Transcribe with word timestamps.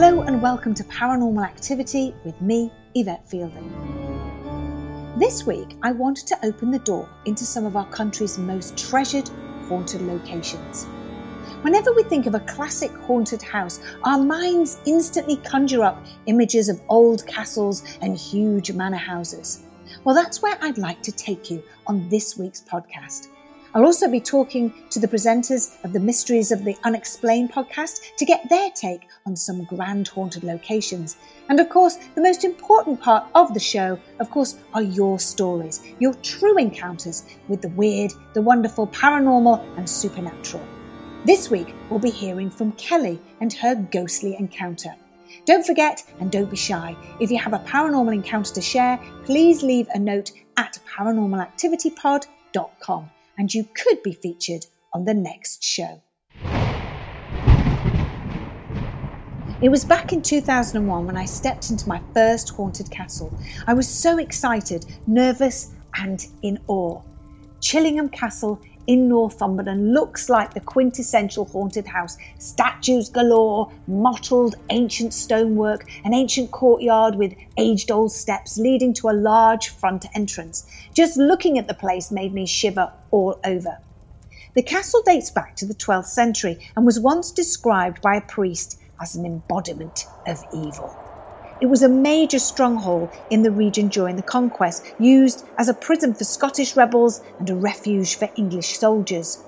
Hello 0.00 0.22
and 0.22 0.40
welcome 0.40 0.74
to 0.74 0.84
Paranormal 0.84 1.44
Activity 1.44 2.14
with 2.24 2.40
me, 2.40 2.70
Yvette 2.94 3.28
Fielding. 3.28 3.68
This 5.18 5.44
week, 5.44 5.76
I 5.82 5.90
wanted 5.90 6.28
to 6.28 6.46
open 6.46 6.70
the 6.70 6.78
door 6.78 7.08
into 7.24 7.44
some 7.44 7.66
of 7.66 7.74
our 7.74 7.84
country's 7.86 8.38
most 8.38 8.78
treasured 8.78 9.28
haunted 9.66 10.02
locations. 10.02 10.84
Whenever 11.62 11.92
we 11.92 12.04
think 12.04 12.26
of 12.26 12.36
a 12.36 12.40
classic 12.46 12.92
haunted 12.92 13.42
house, 13.42 13.80
our 14.04 14.22
minds 14.22 14.78
instantly 14.86 15.34
conjure 15.38 15.82
up 15.82 16.00
images 16.26 16.68
of 16.68 16.80
old 16.88 17.26
castles 17.26 17.82
and 18.00 18.16
huge 18.16 18.70
manor 18.70 18.96
houses. 18.96 19.64
Well, 20.04 20.14
that's 20.14 20.40
where 20.40 20.56
I'd 20.62 20.78
like 20.78 21.02
to 21.02 21.10
take 21.10 21.50
you 21.50 21.60
on 21.88 22.08
this 22.08 22.38
week's 22.38 22.62
podcast. 22.62 23.30
I'll 23.74 23.84
also 23.84 24.10
be 24.10 24.20
talking 24.20 24.72
to 24.88 24.98
the 24.98 25.06
presenters 25.06 25.76
of 25.84 25.92
the 25.92 26.00
Mysteries 26.00 26.50
of 26.50 26.64
the 26.64 26.74
Unexplained 26.84 27.52
podcast 27.52 27.98
to 28.16 28.24
get 28.24 28.48
their 28.48 28.70
take 28.70 29.02
on 29.26 29.36
some 29.36 29.64
grand 29.64 30.08
haunted 30.08 30.42
locations. 30.42 31.18
And 31.50 31.60
of 31.60 31.68
course, 31.68 31.98
the 32.14 32.22
most 32.22 32.44
important 32.44 32.98
part 32.98 33.26
of 33.34 33.52
the 33.52 33.60
show, 33.60 33.98
of 34.20 34.30
course, 34.30 34.56
are 34.72 34.80
your 34.80 35.18
stories, 35.18 35.82
your 35.98 36.14
true 36.14 36.56
encounters 36.56 37.26
with 37.48 37.60
the 37.60 37.68
weird, 37.68 38.14
the 38.32 38.40
wonderful, 38.40 38.86
paranormal, 38.86 39.62
and 39.76 39.86
supernatural. 39.88 40.64
This 41.26 41.50
week, 41.50 41.74
we'll 41.90 42.00
be 42.00 42.08
hearing 42.08 42.48
from 42.48 42.72
Kelly 42.72 43.20
and 43.42 43.52
her 43.52 43.74
ghostly 43.74 44.34
encounter. 44.38 44.94
Don't 45.44 45.66
forget 45.66 46.02
and 46.20 46.32
don't 46.32 46.48
be 46.48 46.56
shy. 46.56 46.96
If 47.20 47.30
you 47.30 47.36
have 47.38 47.52
a 47.52 47.58
paranormal 47.58 48.14
encounter 48.14 48.54
to 48.54 48.62
share, 48.62 48.98
please 49.26 49.62
leave 49.62 49.88
a 49.92 49.98
note 49.98 50.32
at 50.56 50.78
paranormalactivitypod.com 50.88 53.10
and 53.38 53.54
you 53.54 53.64
could 53.74 54.02
be 54.02 54.12
featured 54.12 54.66
on 54.92 55.04
the 55.04 55.14
next 55.14 55.62
show. 55.62 56.02
It 59.60 59.70
was 59.70 59.84
back 59.84 60.12
in 60.12 60.22
2001 60.22 61.06
when 61.06 61.16
I 61.16 61.24
stepped 61.24 61.70
into 61.70 61.88
my 61.88 62.00
first 62.14 62.50
haunted 62.50 62.90
castle. 62.90 63.32
I 63.66 63.74
was 63.74 63.88
so 63.88 64.18
excited, 64.18 64.84
nervous, 65.06 65.72
and 66.00 66.24
in 66.42 66.60
awe. 66.68 67.02
Chillingham 67.60 68.08
Castle 68.12 68.60
in 68.88 69.06
Northumberland 69.06 69.92
looks 69.92 70.28
like 70.28 70.54
the 70.54 70.60
quintessential 70.60 71.44
haunted 71.44 71.86
house. 71.86 72.16
Statues 72.38 73.10
galore, 73.10 73.70
mottled 73.86 74.56
ancient 74.70 75.12
stonework, 75.12 75.84
an 76.04 76.14
ancient 76.14 76.50
courtyard 76.50 77.14
with 77.14 77.34
aged 77.58 77.90
old 77.90 78.10
steps 78.10 78.56
leading 78.56 78.94
to 78.94 79.10
a 79.10 79.12
large 79.12 79.68
front 79.68 80.06
entrance. 80.14 80.66
Just 80.94 81.18
looking 81.18 81.58
at 81.58 81.68
the 81.68 81.74
place 81.74 82.10
made 82.10 82.32
me 82.32 82.46
shiver 82.46 82.90
all 83.10 83.38
over. 83.44 83.78
The 84.54 84.62
castle 84.62 85.02
dates 85.04 85.30
back 85.30 85.54
to 85.56 85.66
the 85.66 85.74
12th 85.74 86.06
century 86.06 86.58
and 86.74 86.86
was 86.86 86.98
once 86.98 87.30
described 87.30 88.00
by 88.00 88.16
a 88.16 88.22
priest 88.22 88.80
as 89.00 89.14
an 89.14 89.26
embodiment 89.26 90.06
of 90.26 90.42
evil. 90.52 91.07
It 91.60 91.66
was 91.66 91.82
a 91.82 91.88
major 91.88 92.38
stronghold 92.38 93.10
in 93.30 93.42
the 93.42 93.50
region 93.50 93.88
during 93.88 94.14
the 94.14 94.22
conquest, 94.22 94.84
used 95.00 95.44
as 95.58 95.68
a 95.68 95.74
prison 95.74 96.14
for 96.14 96.22
Scottish 96.22 96.76
rebels 96.76 97.20
and 97.40 97.50
a 97.50 97.56
refuge 97.56 98.14
for 98.14 98.30
English 98.36 98.78
soldiers. 98.78 99.42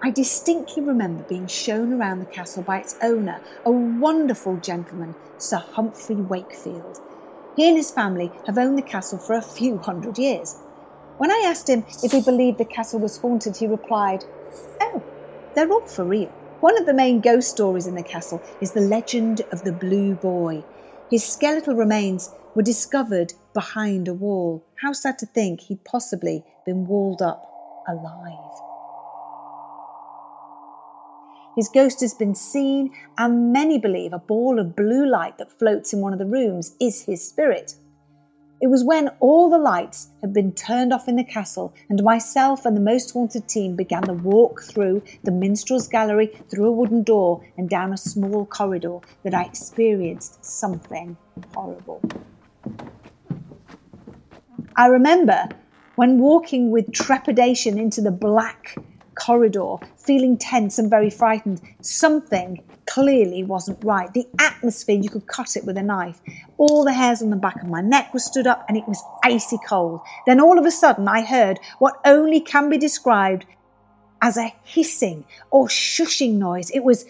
I 0.00 0.12
distinctly 0.12 0.82
remember 0.82 1.24
being 1.24 1.48
shown 1.48 1.92
around 1.92 2.20
the 2.20 2.26
castle 2.26 2.62
by 2.62 2.78
its 2.78 2.94
owner, 3.02 3.40
a 3.64 3.70
wonderful 3.70 4.58
gentleman, 4.58 5.16
Sir 5.38 5.56
Humphrey 5.56 6.14
Wakefield. 6.14 7.00
He 7.56 7.66
and 7.66 7.76
his 7.76 7.90
family 7.90 8.30
have 8.46 8.56
owned 8.56 8.78
the 8.78 8.82
castle 8.82 9.18
for 9.18 9.34
a 9.34 9.42
few 9.42 9.76
hundred 9.78 10.18
years. 10.18 10.56
When 11.18 11.32
I 11.32 11.42
asked 11.44 11.68
him 11.68 11.84
if 12.04 12.12
he 12.12 12.20
believed 12.20 12.58
the 12.58 12.64
castle 12.64 13.00
was 13.00 13.18
haunted, 13.18 13.56
he 13.56 13.66
replied, 13.66 14.24
Oh, 14.80 15.02
they're 15.54 15.70
all 15.70 15.84
for 15.86 16.04
real. 16.04 16.30
One 16.60 16.78
of 16.78 16.86
the 16.86 16.94
main 16.94 17.20
ghost 17.20 17.50
stories 17.50 17.88
in 17.88 17.96
the 17.96 18.04
castle 18.04 18.40
is 18.60 18.70
the 18.70 18.80
legend 18.80 19.42
of 19.50 19.64
the 19.64 19.72
Blue 19.72 20.14
Boy. 20.14 20.62
His 21.10 21.24
skeletal 21.24 21.74
remains 21.74 22.30
were 22.54 22.62
discovered 22.62 23.34
behind 23.52 24.06
a 24.06 24.14
wall. 24.14 24.64
How 24.76 24.92
sad 24.92 25.18
to 25.18 25.26
think 25.26 25.62
he'd 25.62 25.84
possibly 25.84 26.44
been 26.64 26.86
walled 26.86 27.20
up 27.20 27.50
alive. 27.88 28.36
His 31.56 31.68
ghost 31.68 32.00
has 32.00 32.14
been 32.14 32.36
seen, 32.36 32.92
and 33.18 33.52
many 33.52 33.76
believe 33.76 34.12
a 34.12 34.18
ball 34.20 34.60
of 34.60 34.76
blue 34.76 35.04
light 35.04 35.36
that 35.38 35.50
floats 35.50 35.92
in 35.92 36.00
one 36.00 36.12
of 36.12 36.20
the 36.20 36.26
rooms 36.26 36.76
is 36.80 37.02
his 37.02 37.26
spirit. 37.26 37.74
It 38.60 38.66
was 38.66 38.84
when 38.84 39.08
all 39.20 39.48
the 39.48 39.56
lights 39.56 40.08
had 40.20 40.34
been 40.34 40.52
turned 40.52 40.92
off 40.92 41.08
in 41.08 41.16
the 41.16 41.24
castle 41.24 41.72
and 41.88 42.02
myself 42.02 42.66
and 42.66 42.76
the 42.76 42.80
Most 42.80 43.12
Haunted 43.12 43.48
team 43.48 43.74
began 43.74 44.02
the 44.02 44.12
walk 44.12 44.62
through 44.62 45.02
the 45.24 45.30
minstrel's 45.30 45.88
gallery, 45.88 46.26
through 46.50 46.66
a 46.66 46.72
wooden 46.72 47.02
door, 47.02 47.42
and 47.56 47.70
down 47.70 47.94
a 47.94 47.96
small 47.96 48.44
corridor 48.44 48.98
that 49.22 49.32
I 49.32 49.44
experienced 49.44 50.44
something 50.44 51.16
horrible. 51.54 52.02
I 54.76 54.88
remember 54.88 55.48
when 55.96 56.18
walking 56.18 56.70
with 56.70 56.92
trepidation 56.92 57.78
into 57.78 58.02
the 58.02 58.10
black 58.10 58.76
corridor, 59.20 59.76
feeling 59.96 60.36
tense 60.36 60.78
and 60.78 60.90
very 60.90 61.10
frightened, 61.10 61.60
something 61.82 62.62
clearly 62.86 63.44
wasn't 63.44 63.82
right. 63.84 64.12
The 64.12 64.26
atmosphere, 64.40 64.98
you 65.00 65.10
could 65.10 65.26
cut 65.26 65.56
it 65.56 65.64
with 65.64 65.76
a 65.76 65.82
knife. 65.82 66.20
All 66.56 66.84
the 66.84 66.92
hairs 66.92 67.22
on 67.22 67.30
the 67.30 67.36
back 67.36 67.62
of 67.62 67.68
my 67.68 67.80
neck 67.80 68.12
were 68.12 68.20
stood 68.20 68.46
up 68.46 68.64
and 68.68 68.76
it 68.76 68.88
was 68.88 69.02
icy 69.22 69.58
cold. 69.68 70.00
Then 70.26 70.40
all 70.40 70.58
of 70.58 70.66
a 70.66 70.70
sudden, 70.70 71.06
I 71.06 71.22
heard 71.22 71.60
what 71.78 72.00
only 72.04 72.40
can 72.40 72.68
be 72.68 72.78
described 72.78 73.46
as 74.22 74.36
a 74.36 74.52
hissing 74.64 75.24
or 75.50 75.68
shushing 75.68 76.34
noise. 76.34 76.70
It 76.70 76.80
was 76.80 77.06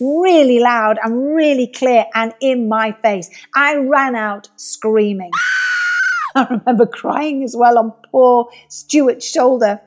really 0.00 0.58
loud 0.60 0.98
and 1.02 1.34
really 1.34 1.66
clear 1.66 2.06
and 2.14 2.32
in 2.40 2.68
my 2.68 2.92
face. 3.02 3.30
I 3.54 3.76
ran 3.76 4.16
out 4.16 4.48
screaming. 4.56 5.30
I 6.34 6.46
remember 6.50 6.86
crying 6.86 7.44
as 7.44 7.54
well 7.56 7.78
on 7.78 7.92
poor 8.10 8.48
Stuart's 8.68 9.26
shoulder. 9.26 9.80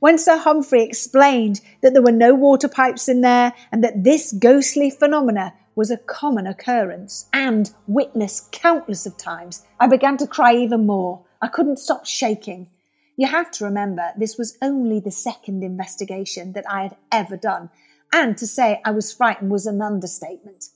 When 0.00 0.18
Sir 0.18 0.36
Humphrey 0.36 0.84
explained 0.84 1.60
that 1.82 1.92
there 1.92 2.02
were 2.02 2.12
no 2.12 2.34
water 2.34 2.68
pipes 2.68 3.08
in 3.08 3.22
there 3.22 3.52
and 3.72 3.82
that 3.82 4.04
this 4.04 4.32
ghostly 4.32 4.90
phenomena 4.90 5.54
was 5.74 5.90
a 5.90 5.96
common 5.96 6.46
occurrence 6.46 7.26
and 7.32 7.72
witnessed 7.86 8.52
countless 8.52 9.06
of 9.06 9.16
times, 9.16 9.64
I 9.80 9.86
began 9.86 10.16
to 10.18 10.26
cry 10.26 10.54
even 10.54 10.86
more. 10.86 11.24
I 11.40 11.48
couldn't 11.48 11.78
stop 11.78 12.04
shaking. 12.04 12.68
You 13.16 13.26
have 13.26 13.50
to 13.52 13.64
remember, 13.64 14.12
this 14.16 14.36
was 14.36 14.58
only 14.62 15.00
the 15.00 15.10
second 15.10 15.64
investigation 15.64 16.52
that 16.52 16.70
I 16.70 16.82
had 16.82 16.96
ever 17.10 17.36
done, 17.36 17.70
and 18.12 18.36
to 18.38 18.46
say 18.46 18.80
I 18.84 18.92
was 18.92 19.12
frightened 19.12 19.50
was 19.50 19.66
an 19.66 19.82
understatement. 19.82 20.68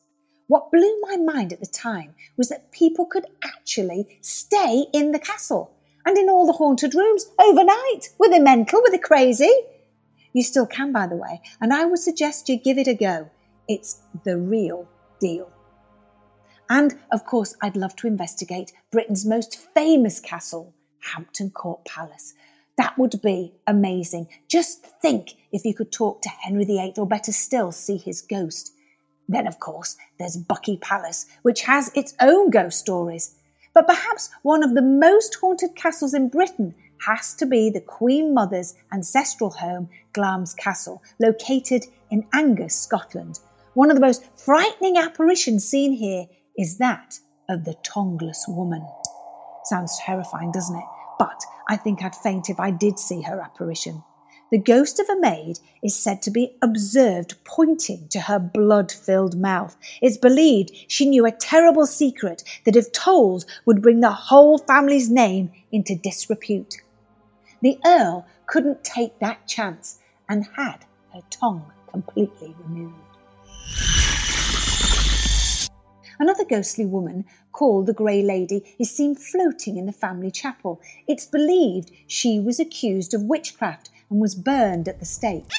What 0.52 0.70
blew 0.70 1.00
my 1.00 1.16
mind 1.16 1.54
at 1.54 1.60
the 1.60 1.66
time 1.66 2.14
was 2.36 2.50
that 2.50 2.72
people 2.72 3.06
could 3.06 3.24
actually 3.42 4.18
stay 4.20 4.84
in 4.92 5.12
the 5.12 5.18
castle 5.18 5.72
and 6.04 6.18
in 6.18 6.28
all 6.28 6.46
the 6.46 6.52
haunted 6.52 6.94
rooms 6.94 7.24
overnight. 7.40 8.10
Were 8.18 8.28
they 8.28 8.38
mental? 8.38 8.82
Were 8.82 8.90
they 8.90 8.98
crazy? 8.98 9.50
You 10.34 10.42
still 10.42 10.66
can, 10.66 10.92
by 10.92 11.06
the 11.06 11.16
way, 11.16 11.40
and 11.62 11.72
I 11.72 11.86
would 11.86 12.00
suggest 12.00 12.50
you 12.50 12.58
give 12.58 12.76
it 12.76 12.86
a 12.86 12.92
go. 12.92 13.30
It's 13.66 14.02
the 14.24 14.36
real 14.36 14.86
deal. 15.20 15.50
And 16.68 16.98
of 17.10 17.24
course, 17.24 17.56
I'd 17.62 17.74
love 17.74 17.96
to 17.96 18.06
investigate 18.06 18.74
Britain's 18.90 19.24
most 19.24 19.56
famous 19.74 20.20
castle, 20.20 20.74
Hampton 21.14 21.48
Court 21.48 21.82
Palace. 21.86 22.34
That 22.76 22.98
would 22.98 23.22
be 23.22 23.54
amazing. 23.66 24.28
Just 24.48 24.84
think 25.00 25.30
if 25.50 25.64
you 25.64 25.72
could 25.72 25.92
talk 25.92 26.20
to 26.20 26.28
Henry 26.28 26.66
VIII, 26.66 26.92
or 26.98 27.06
better 27.06 27.32
still, 27.32 27.72
see 27.72 27.96
his 27.96 28.20
ghost. 28.20 28.74
Then, 29.32 29.46
of 29.46 29.58
course, 29.60 29.96
there's 30.18 30.36
Bucky 30.36 30.76
Palace, 30.76 31.26
which 31.40 31.62
has 31.62 31.90
its 31.94 32.14
own 32.20 32.50
ghost 32.50 32.78
stories. 32.78 33.34
But 33.74 33.86
perhaps 33.86 34.28
one 34.42 34.62
of 34.62 34.74
the 34.74 34.82
most 34.82 35.36
haunted 35.40 35.74
castles 35.74 36.12
in 36.12 36.28
Britain 36.28 36.74
has 37.06 37.32
to 37.34 37.46
be 37.46 37.70
the 37.70 37.80
Queen 37.80 38.34
Mother's 38.34 38.74
ancestral 38.92 39.50
home, 39.50 39.88
Glamis 40.12 40.52
Castle, 40.54 41.02
located 41.18 41.86
in 42.10 42.26
Angus, 42.34 42.78
Scotland. 42.78 43.40
One 43.72 43.90
of 43.90 43.96
the 43.96 44.02
most 44.02 44.22
frightening 44.38 44.98
apparitions 44.98 45.66
seen 45.66 45.94
here 45.94 46.26
is 46.58 46.76
that 46.76 47.18
of 47.48 47.64
the 47.64 47.74
tongueless 47.82 48.44
woman. 48.46 48.86
Sounds 49.64 49.98
terrifying, 50.04 50.52
doesn't 50.52 50.76
it? 50.76 50.84
But 51.18 51.40
I 51.68 51.76
think 51.76 52.04
I'd 52.04 52.14
faint 52.14 52.50
if 52.50 52.60
I 52.60 52.70
did 52.70 52.98
see 52.98 53.22
her 53.22 53.40
apparition. 53.40 54.04
The 54.52 54.58
ghost 54.58 55.00
of 55.00 55.08
a 55.08 55.18
maid 55.18 55.60
is 55.82 55.96
said 55.96 56.20
to 56.20 56.30
be 56.30 56.54
observed 56.60 57.42
pointing 57.42 58.06
to 58.08 58.20
her 58.20 58.38
blood 58.38 58.92
filled 58.92 59.34
mouth. 59.34 59.74
It's 60.02 60.18
believed 60.18 60.72
she 60.88 61.06
knew 61.08 61.24
a 61.24 61.32
terrible 61.32 61.86
secret 61.86 62.44
that, 62.66 62.76
if 62.76 62.92
told, 62.92 63.46
would 63.64 63.80
bring 63.80 64.00
the 64.00 64.12
whole 64.12 64.58
family's 64.58 65.08
name 65.08 65.50
into 65.72 65.94
disrepute. 65.94 66.74
The 67.62 67.78
Earl 67.86 68.26
couldn't 68.44 68.84
take 68.84 69.18
that 69.20 69.48
chance 69.48 70.00
and 70.28 70.44
had 70.54 70.84
her 71.14 71.22
tongue 71.30 71.64
completely 71.90 72.54
removed. 72.66 72.94
Another 76.20 76.44
ghostly 76.44 76.84
woman, 76.84 77.24
called 77.52 77.86
the 77.86 77.94
Grey 77.94 78.22
Lady, 78.22 78.76
is 78.78 78.90
seen 78.90 79.14
floating 79.14 79.78
in 79.78 79.86
the 79.86 79.92
family 79.92 80.30
chapel. 80.30 80.78
It's 81.08 81.24
believed 81.24 81.90
she 82.06 82.38
was 82.38 82.60
accused 82.60 83.14
of 83.14 83.22
witchcraft 83.22 83.88
and 84.12 84.20
was 84.20 84.34
burned 84.34 84.88
at 84.88 85.00
the 85.00 85.06
stake. 85.06 85.50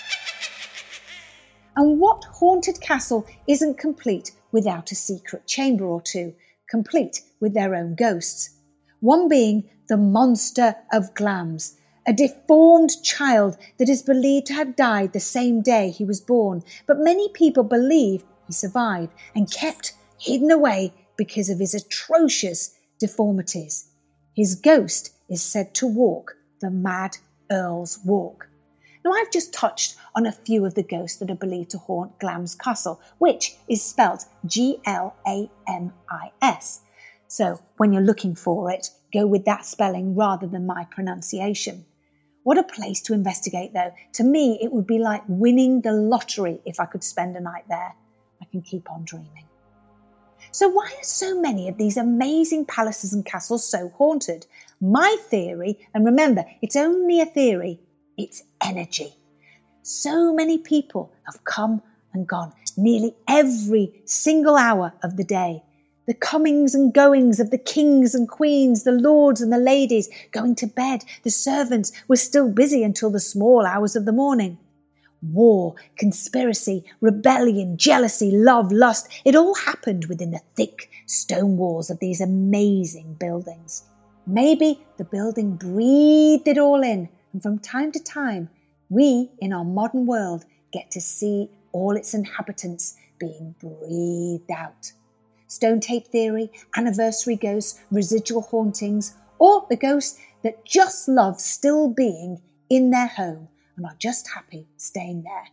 And 1.76 2.00
what 2.00 2.24
haunted 2.26 2.80
castle 2.80 3.26
isn't 3.48 3.80
complete 3.80 4.32
without 4.52 4.92
a 4.92 4.96
secret 4.96 5.48
chamber 5.48 5.86
or 5.86 6.00
two, 6.00 6.36
complete 6.70 7.24
with 7.40 7.56
their 7.56 7.74
own 7.74 7.96
ghosts? 7.96 8.52
One 9.00 9.28
being 9.28 9.64
the 9.90 9.98
monster 9.98 10.76
of 10.94 11.16
Glamis, 11.16 11.78
a 12.06 12.14
deformed 12.14 12.92
child 13.04 13.58
that 13.80 13.90
is 13.90 14.04
believed 14.04 14.46
to 14.48 14.54
have 14.54 14.76
died 14.76 15.14
the 15.14 15.20
same 15.20 15.64
day 15.64 15.90
he 15.90 16.06
was 16.06 16.22
born, 16.22 16.64
but 16.86 17.00
many 17.00 17.30
people 17.30 17.64
believe 17.64 18.24
he 18.46 18.54
survived 18.54 19.12
and 19.34 19.52
kept 19.52 19.94
hidden 20.20 20.52
away 20.52 20.94
because 21.18 21.50
of 21.50 21.58
his 21.58 21.74
atrocious 21.74 22.76
deformities. 23.00 23.88
His 24.36 24.54
ghost 24.54 25.12
is 25.28 25.42
said 25.42 25.74
to 25.76 25.88
walk 25.88 26.38
the 26.62 26.70
mad 26.70 27.18
Earl's 27.51 28.00
Walk. 28.06 28.48
Now, 29.04 29.12
I've 29.12 29.31
just 29.31 29.54
touched 29.54 29.98
on 30.16 30.25
a 30.25 30.31
few 30.31 30.66
of 30.66 30.75
the 30.75 30.84
ghosts 30.84 31.18
that 31.18 31.30
are 31.30 31.36
believed 31.36 31.72
to 31.72 31.78
haunt 31.78 32.18
Glamis 32.19 32.56
Castle, 32.56 33.01
which 33.18 33.56
is 33.68 33.84
spelt 33.84 34.25
G 34.45 34.80
L 34.86 35.16
A 35.28 35.50
M 35.68 35.94
I 36.10 36.31
S. 36.42 36.81
So, 37.28 37.60
when 37.78 37.92
you're 37.92 38.01
looking 38.01 38.36
for 38.36 38.72
it, 38.72 38.90
go 39.12 39.28
with 39.28 39.44
that 39.45 39.66
spelling 39.66 40.16
rather 40.16 40.48
than 40.48 40.66
my 40.66 40.86
pronunciation. 40.92 41.86
What 42.44 42.57
a 42.57 42.63
place 42.63 43.01
to 43.04 43.13
investigate, 43.13 43.74
though. 43.74 43.94
To 44.13 44.24
me, 44.24 44.60
it 44.62 44.72
would 44.72 44.88
be 44.88 45.00
like 45.00 45.24
winning 45.28 45.81
the 45.81 45.94
lottery 45.94 46.62
if 46.66 46.80
I 46.80 46.86
could 46.86 47.04
spend 47.04 47.36
a 47.36 47.42
night 47.42 47.63
there. 47.68 47.95
I 48.42 48.45
can 48.51 48.62
keep 48.62 48.90
on 48.92 49.04
dreaming. 49.06 49.48
So, 50.51 50.69
why 50.69 50.86
are 50.86 51.04
so 51.04 51.40
many 51.40 51.68
of 51.68 51.78
these 51.78 51.98
amazing 51.98 52.66
palaces 52.66 53.13
and 53.13 53.25
castles 53.25 53.66
so 53.66 53.90
haunted? 53.98 54.45
My 54.85 55.15
theory, 55.30 55.80
and 55.94 56.03
remember, 56.03 56.44
it's 56.62 56.75
only 56.75 57.21
a 57.21 57.25
theory, 57.25 57.80
it's 58.18 58.44
energy. 58.62 59.13
So 59.81 60.33
many 60.33 60.57
people 60.57 61.13
have 61.24 61.45
come 61.45 61.81
and 62.12 62.27
gone 62.27 62.51
nearly 62.75 63.15
every 63.25 64.01
single 64.03 64.57
hour 64.57 64.91
of 65.01 65.15
the 65.15 65.24
day. 65.24 65.63
The 66.06 66.13
comings 66.13 66.75
and 66.75 66.94
goings 66.94 67.39
of 67.39 67.50
the 67.50 67.57
kings 67.57 68.13
and 68.13 68.27
queens, 68.27 68.83
the 68.83 68.91
lords 68.91 69.39
and 69.39 69.53
the 69.53 69.57
ladies 69.57 70.09
going 70.31 70.56
to 70.56 70.68
bed, 70.68 71.06
the 71.24 71.31
servants 71.31 71.94
were 72.09 72.18
still 72.18 72.50
busy 72.50 72.83
until 72.83 73.09
the 73.09 73.21
small 73.21 73.65
hours 73.65 73.95
of 73.95 74.03
the 74.03 74.12
morning 74.12 74.57
war, 75.21 75.75
conspiracy, 75.97 76.83
rebellion, 77.00 77.77
jealousy, 77.77 78.30
love, 78.31 78.74
lust. 78.74 79.07
It 79.24 79.38
all 79.38 79.56
happened 79.56 80.07
within 80.07 80.31
the 80.31 80.41
thick 80.57 80.89
stone 81.06 81.56
walls 81.56 81.89
of 81.89 82.00
these 82.00 82.19
amazing 82.19 83.13
buildings. 83.13 83.83
Maybe 84.25 84.81
the 84.98 85.04
building 85.04 85.58
breathed 85.58 86.48
it 86.48 86.58
all 86.58 86.81
in, 86.81 87.10
and 87.34 87.44
from 87.44 87.60
time 87.60 87.92
to 87.92 88.00
time, 88.00 88.50
we 88.90 89.31
in 89.40 89.52
our 89.52 89.66
modern 89.66 90.06
world 90.06 90.46
get 90.72 90.92
to 90.92 91.02
see 91.02 91.50
all 91.74 91.98
its 91.98 92.14
inhabitants 92.14 92.96
being 93.20 93.56
breathed 93.60 94.50
out. 94.52 94.94
Stone 95.48 95.81
tape 95.81 96.08
theory, 96.08 96.52
anniversary 96.78 97.36
ghosts, 97.36 97.81
residual 97.92 98.42
hauntings, 98.42 99.14
or 99.40 99.66
the 99.70 99.75
ghosts 99.75 100.20
that 100.42 100.64
just 100.66 101.08
love 101.08 101.40
still 101.42 101.90
being 101.90 102.42
in 102.69 102.92
their 102.92 103.08
home 103.08 103.50
and 103.76 103.86
are 103.86 103.96
just 104.00 104.30
happy 104.34 104.68
staying 104.78 105.24
there. 105.24 105.48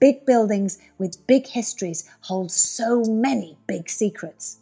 Big 0.00 0.26
buildings 0.26 0.78
with 0.98 1.26
big 1.26 1.46
histories 1.46 2.08
hold 2.22 2.50
so 2.50 3.04
many 3.04 3.56
big 3.66 3.88
secrets. 3.88 4.58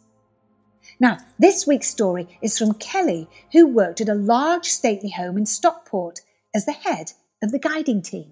Now, 1.03 1.17
this 1.37 1.67
week's 1.67 1.89
story 1.89 2.39
is 2.41 2.57
from 2.57 2.75
Kelly, 2.75 3.27
who 3.51 3.67
worked 3.67 3.99
at 3.99 4.07
a 4.07 4.13
large 4.13 4.67
stately 4.67 5.09
home 5.09 5.37
in 5.37 5.45
Stockport 5.45 6.21
as 6.55 6.65
the 6.65 6.71
head 6.71 7.11
of 7.43 7.51
the 7.51 7.59
guiding 7.59 8.01
team. 8.01 8.31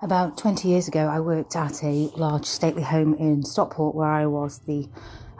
About 0.00 0.38
20 0.38 0.66
years 0.66 0.88
ago, 0.88 1.08
I 1.08 1.20
worked 1.20 1.54
at 1.56 1.84
a 1.84 2.10
large 2.16 2.46
stately 2.46 2.84
home 2.84 3.12
in 3.12 3.44
Stockport 3.44 3.94
where 3.94 4.08
I 4.08 4.24
was 4.24 4.60
the 4.60 4.88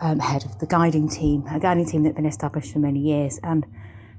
um, 0.03 0.19
head 0.19 0.45
of 0.45 0.59
the 0.59 0.67
guiding 0.67 1.09
team, 1.09 1.47
a 1.51 1.59
guiding 1.59 1.87
team 1.87 2.03
that 2.03 2.11
had 2.11 2.17
been 2.17 2.27
established 2.27 2.75
for 2.75 2.79
many 2.79 3.01
years 3.01 3.41
and 3.43 3.65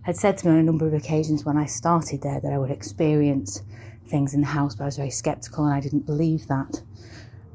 had 0.03 0.17
said 0.17 0.37
to 0.37 0.47
me 0.47 0.53
on 0.53 0.59
a 0.59 0.63
number 0.63 0.85
of 0.85 0.93
occasions 0.93 1.45
when 1.45 1.57
I 1.57 1.65
started 1.65 2.21
there 2.21 2.39
that 2.39 2.53
I 2.53 2.57
would 2.57 2.71
experience 2.71 3.63
things 4.07 4.33
in 4.33 4.41
the 4.41 4.47
house, 4.47 4.75
but 4.75 4.83
I 4.83 4.87
was 4.87 4.97
very 4.97 5.09
sceptical 5.09 5.65
and 5.65 5.73
I 5.73 5.79
didn't 5.79 6.05
believe 6.05 6.47
that. 6.47 6.81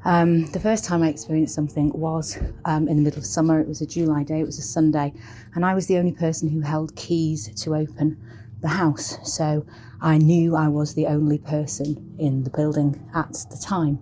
Um, 0.05 0.47
the 0.53 0.61
first 0.61 0.85
time 0.85 1.03
I 1.03 1.09
experienced 1.09 1.55
something 1.55 1.91
was 1.93 2.39
um, 2.65 2.89
in 2.89 2.97
the 2.97 3.03
middle 3.03 3.19
of 3.19 3.27
summer. 3.27 3.61
It 3.61 3.69
was 3.69 3.83
a 3.83 3.87
July 3.87 4.23
day, 4.23 4.41
it 4.41 4.47
was 4.47 4.59
a 4.59 4.63
Sunday, 4.63 5.13
and 5.55 5.67
I 5.67 5.75
was 5.75 5.87
the 5.87 5.99
only 5.99 6.13
person 6.13 6.49
who 6.49 6.61
held 6.61 6.97
keys 6.97 7.49
to 7.63 7.75
open 7.75 8.17
the 8.61 8.69
house. 8.69 9.19
So 9.25 9.67
I 10.01 10.17
knew 10.17 10.57
I 10.57 10.69
was 10.69 10.95
the 10.95 11.07
only 11.07 11.39
person 11.39 12.17
in 12.19 12.45
the 12.45 12.51
building 12.51 13.11
at 13.15 13.33
the 13.51 13.61
time. 13.63 13.99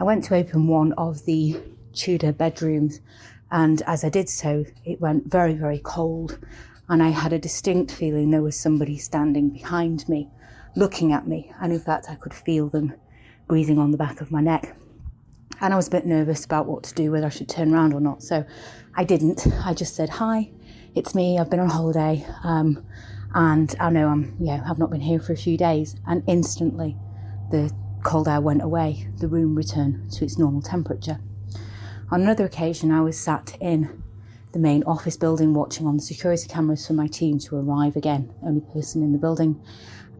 I 0.00 0.04
went 0.04 0.24
to 0.24 0.34
open 0.34 0.66
one 0.66 0.92
of 0.94 1.24
the 1.26 1.60
Tudor 1.92 2.32
bedrooms, 2.32 3.00
and 3.50 3.82
as 3.82 4.04
I 4.04 4.08
did 4.08 4.28
so, 4.28 4.64
it 4.84 5.00
went 5.00 5.30
very, 5.30 5.54
very 5.54 5.78
cold, 5.78 6.38
and 6.88 7.02
I 7.02 7.10
had 7.10 7.32
a 7.32 7.38
distinct 7.38 7.92
feeling 7.92 8.30
there 8.30 8.42
was 8.42 8.58
somebody 8.58 8.96
standing 8.96 9.50
behind 9.50 10.08
me, 10.08 10.28
looking 10.74 11.12
at 11.12 11.26
me, 11.26 11.52
and 11.60 11.72
in 11.72 11.80
fact, 11.80 12.06
I 12.08 12.14
could 12.14 12.32
feel 12.32 12.68
them 12.68 12.94
breathing 13.46 13.78
on 13.78 13.90
the 13.90 13.98
back 13.98 14.20
of 14.20 14.30
my 14.30 14.40
neck. 14.40 14.74
And 15.60 15.74
I 15.74 15.76
was 15.76 15.88
a 15.88 15.90
bit 15.90 16.06
nervous 16.06 16.44
about 16.44 16.66
what 16.66 16.84
to 16.84 16.94
do, 16.94 17.10
whether 17.10 17.26
I 17.26 17.30
should 17.30 17.48
turn 17.48 17.74
around 17.74 17.92
or 17.92 18.00
not. 18.00 18.22
So 18.22 18.44
I 18.94 19.04
didn't. 19.04 19.46
I 19.64 19.74
just 19.74 19.96
said, 19.96 20.08
Hi, 20.08 20.50
it's 20.94 21.14
me. 21.14 21.38
I've 21.38 21.50
been 21.50 21.58
on 21.58 21.68
holiday. 21.68 22.24
Um, 22.44 22.86
and 23.34 23.74
I 23.80 23.90
know 23.90 24.08
I'm, 24.08 24.36
yeah, 24.38 24.62
I've 24.68 24.78
not 24.78 24.90
been 24.90 25.00
here 25.00 25.18
for 25.18 25.32
a 25.32 25.36
few 25.36 25.58
days. 25.58 25.96
And 26.06 26.22
instantly 26.28 26.96
the 27.50 27.72
cold 28.04 28.28
air 28.28 28.40
went 28.40 28.62
away. 28.62 29.08
The 29.16 29.26
room 29.26 29.56
returned 29.56 30.12
to 30.12 30.24
its 30.24 30.38
normal 30.38 30.62
temperature. 30.62 31.18
On 32.10 32.22
another 32.22 32.44
occasion, 32.44 32.92
I 32.92 33.00
was 33.00 33.18
sat 33.18 33.56
in 33.60 34.02
the 34.52 34.58
main 34.58 34.82
office 34.84 35.16
building 35.16 35.54
watching 35.54 35.86
on 35.86 35.96
the 35.96 36.02
security 36.02 36.48
cameras 36.48 36.86
for 36.86 36.94
my 36.94 37.06
team 37.06 37.38
to 37.40 37.56
arrive 37.56 37.96
again, 37.96 38.32
only 38.42 38.60
person 38.60 39.02
in 39.02 39.12
the 39.12 39.18
building. 39.18 39.60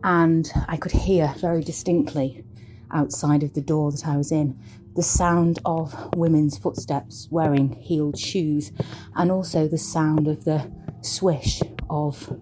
And 0.05 0.51
I 0.69 0.77
could 0.77 0.93
hear 0.93 1.35
very 1.39 1.63
distinctly 1.63 2.45
outside 2.91 3.43
of 3.43 3.55
the 3.55 3.61
door 3.61 3.91
that 3.93 4.07
I 4.07 4.17
was 4.17 4.33
in 4.33 4.59
the 4.95 5.03
sound 5.03 5.61
of 5.65 6.13
women's 6.17 6.59
footsteps 6.59 7.29
wearing 7.31 7.73
heeled 7.75 8.19
shoes 8.19 8.73
and 9.15 9.31
also 9.31 9.69
the 9.69 9.79
sound 9.79 10.27
of 10.27 10.45
the 10.45 10.69
swish 11.03 11.63
of 11.89 12.37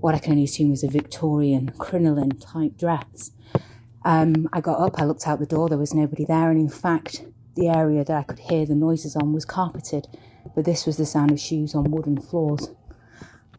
what 0.00 0.14
I 0.14 0.18
can 0.18 0.32
only 0.32 0.44
assume 0.44 0.70
was 0.70 0.84
a 0.84 0.88
Victorian 0.88 1.70
crinoline 1.78 2.38
type 2.38 2.76
dress. 2.76 3.30
Um, 4.04 4.48
I 4.52 4.60
got 4.60 4.80
up, 4.80 5.00
I 5.00 5.04
looked 5.04 5.26
out 5.26 5.38
the 5.38 5.46
door, 5.46 5.68
there 5.68 5.78
was 5.78 5.94
nobody 5.94 6.24
there, 6.24 6.50
and 6.50 6.58
in 6.58 6.68
fact, 6.68 7.24
the 7.54 7.68
area 7.68 8.04
that 8.04 8.16
I 8.16 8.24
could 8.24 8.40
hear 8.40 8.66
the 8.66 8.74
noises 8.74 9.14
on 9.16 9.32
was 9.32 9.44
carpeted, 9.44 10.08
but 10.54 10.64
this 10.64 10.86
was 10.86 10.96
the 10.96 11.06
sound 11.06 11.30
of 11.30 11.40
shoes 11.40 11.74
on 11.74 11.90
wooden 11.90 12.20
floors. 12.20 12.70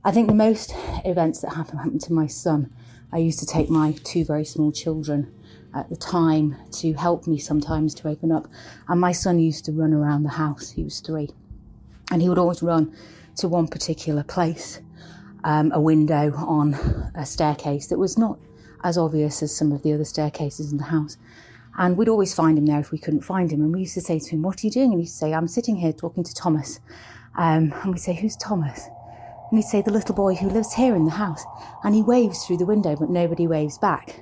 I 0.03 0.11
think 0.11 0.27
the 0.27 0.35
most 0.35 0.73
events 1.05 1.41
that 1.41 1.53
happened 1.53 1.79
happened 1.79 2.01
to 2.01 2.13
my 2.13 2.27
son. 2.27 2.73
I 3.11 3.17
used 3.17 3.39
to 3.39 3.45
take 3.45 3.69
my 3.69 3.93
two 4.03 4.25
very 4.25 4.43
small 4.43 4.71
children 4.71 5.33
at 5.73 5.89
the 5.89 5.95
time 5.95 6.57
to 6.71 6.93
help 6.93 7.25
me 7.25 7.37
sometimes 7.37 7.93
to 7.95 8.07
open 8.09 8.31
up. 8.31 8.47
And 8.87 8.99
my 8.99 9.11
son 9.11 9.39
used 9.39 9.65
to 9.65 9.71
run 9.71 9.93
around 9.93 10.23
the 10.23 10.29
house. 10.29 10.71
He 10.71 10.83
was 10.83 10.99
three. 10.99 11.29
And 12.11 12.21
he 12.21 12.29
would 12.29 12.37
always 12.37 12.61
run 12.61 12.95
to 13.37 13.47
one 13.47 13.67
particular 13.67 14.23
place, 14.23 14.81
um, 15.43 15.71
a 15.73 15.79
window 15.79 16.33
on 16.35 16.75
a 17.15 17.25
staircase 17.25 17.87
that 17.87 17.97
was 17.97 18.17
not 18.17 18.37
as 18.83 18.97
obvious 18.97 19.41
as 19.41 19.55
some 19.55 19.71
of 19.71 19.81
the 19.83 19.93
other 19.93 20.05
staircases 20.05 20.71
in 20.71 20.77
the 20.77 20.83
house. 20.85 21.17
And 21.77 21.98
we'd 21.98 22.10
always 22.10 22.34
find 22.34 22.58
him 22.58 22.65
there 22.65 22.80
if 22.80 22.92
we 22.92 23.00
couldn't 23.00 23.22
find 23.22 23.51
him. 23.51 23.62
And 23.62 23.74
we 23.74 23.82
used 23.82 23.96
to 23.96 24.01
say 24.01 24.20
to 24.20 24.30
him, 24.30 24.42
What 24.42 24.63
are 24.63 24.68
you 24.68 24.72
doing? 24.72 24.92
And 24.92 25.01
he'd 25.01 25.08
say, 25.08 25.34
I'm 25.34 25.48
sitting 25.48 25.75
here 25.75 25.94
talking 25.94 26.24
to 26.24 26.34
Thomas. 26.34 26.80
Um, 27.36 27.74
and 27.82 27.92
we'd 27.92 28.00
say, 28.00 28.13
Who's 28.13 28.36
Thomas? 28.36 28.88
And 29.50 29.60
he'd 29.60 29.68
say, 29.68 29.82
The 29.82 29.92
little 29.92 30.15
boy 30.15 30.36
who 30.36 30.50
lives 30.50 30.74
here 30.74 30.96
in 30.96 31.06
the 31.06 31.12
house. 31.12 31.44
And 31.84 31.96
he 31.96 32.03
waves 32.03 32.46
through 32.46 32.58
the 32.58 32.65
window, 32.65 32.96
but 32.96 33.10
nobody 33.10 33.48
waves 33.48 33.77
back. 33.77 34.22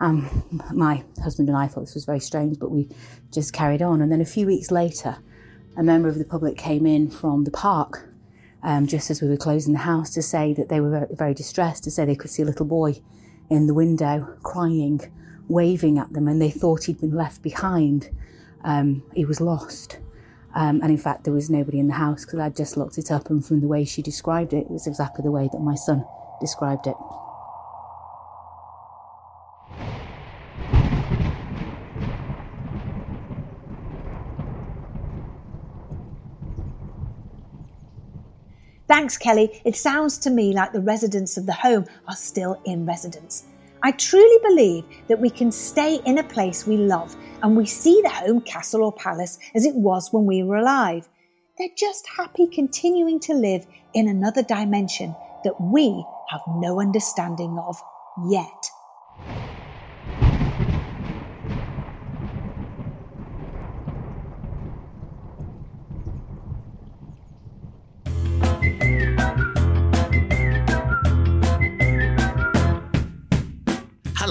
Um, 0.00 0.44
my 0.72 1.04
husband 1.22 1.48
and 1.48 1.56
I 1.56 1.68
thought 1.68 1.80
this 1.80 1.94
was 1.94 2.04
very 2.04 2.20
strange, 2.20 2.58
but 2.58 2.70
we 2.70 2.88
just 3.32 3.52
carried 3.52 3.82
on. 3.82 4.00
And 4.00 4.10
then 4.10 4.20
a 4.20 4.26
few 4.26 4.46
weeks 4.46 4.70
later, 4.70 5.18
a 5.76 5.82
member 5.82 6.08
of 6.08 6.18
the 6.18 6.24
public 6.24 6.56
came 6.56 6.86
in 6.86 7.10
from 7.10 7.44
the 7.44 7.50
park 7.50 8.08
um, 8.64 8.86
just 8.86 9.10
as 9.10 9.20
we 9.20 9.28
were 9.28 9.36
closing 9.36 9.74
the 9.74 9.80
house 9.80 10.10
to 10.10 10.22
say 10.22 10.54
that 10.54 10.70
they 10.70 10.80
were 10.80 10.90
very, 10.90 11.06
very 11.12 11.34
distressed, 11.34 11.84
to 11.84 11.90
say 11.90 12.04
they 12.04 12.16
could 12.16 12.30
see 12.30 12.42
a 12.42 12.46
little 12.46 12.66
boy 12.66 12.94
in 13.50 13.66
the 13.66 13.74
window 13.74 14.36
crying, 14.42 15.00
waving 15.48 15.98
at 15.98 16.12
them, 16.12 16.28
and 16.28 16.40
they 16.40 16.50
thought 16.50 16.84
he'd 16.84 17.00
been 17.00 17.14
left 17.14 17.42
behind. 17.42 18.10
Um, 18.64 19.02
he 19.14 19.24
was 19.24 19.40
lost. 19.40 19.98
Um, 20.54 20.80
and 20.82 20.90
in 20.90 20.98
fact, 20.98 21.24
there 21.24 21.34
was 21.34 21.50
nobody 21.50 21.80
in 21.80 21.88
the 21.88 21.94
house 21.94 22.24
because 22.24 22.38
I'd 22.38 22.56
just 22.56 22.76
looked 22.76 22.96
it 22.98 23.10
up, 23.10 23.28
and 23.28 23.44
from 23.44 23.60
the 23.60 23.68
way 23.68 23.84
she 23.84 24.02
described 24.02 24.52
it, 24.52 24.66
it 24.66 24.70
was 24.70 24.86
exactly 24.86 25.22
the 25.22 25.32
way 25.32 25.48
that 25.52 25.60
my 25.60 25.74
son 25.74 26.04
described 26.40 26.86
it. 26.86 26.94
Thanks, 38.86 39.18
Kelly. 39.18 39.60
It 39.64 39.74
sounds 39.76 40.18
to 40.18 40.30
me 40.30 40.52
like 40.52 40.72
the 40.72 40.80
residents 40.80 41.36
of 41.36 41.46
the 41.46 41.52
home 41.52 41.86
are 42.06 42.14
still 42.14 42.60
in 42.64 42.86
residence. 42.86 43.44
I 43.84 43.90
truly 43.90 44.38
believe 44.42 44.86
that 45.08 45.20
we 45.20 45.28
can 45.28 45.52
stay 45.52 46.00
in 46.06 46.16
a 46.16 46.24
place 46.24 46.66
we 46.66 46.78
love 46.78 47.14
and 47.42 47.54
we 47.54 47.66
see 47.66 48.00
the 48.02 48.08
home, 48.08 48.40
castle, 48.40 48.82
or 48.82 48.92
palace 48.94 49.38
as 49.54 49.66
it 49.66 49.74
was 49.74 50.10
when 50.10 50.24
we 50.24 50.42
were 50.42 50.56
alive. 50.56 51.06
They're 51.58 51.68
just 51.76 52.08
happy 52.16 52.46
continuing 52.46 53.20
to 53.20 53.34
live 53.34 53.66
in 53.92 54.08
another 54.08 54.42
dimension 54.42 55.14
that 55.44 55.60
we 55.60 56.02
have 56.30 56.40
no 56.48 56.80
understanding 56.80 57.58
of 57.58 57.76
yet. 58.26 58.70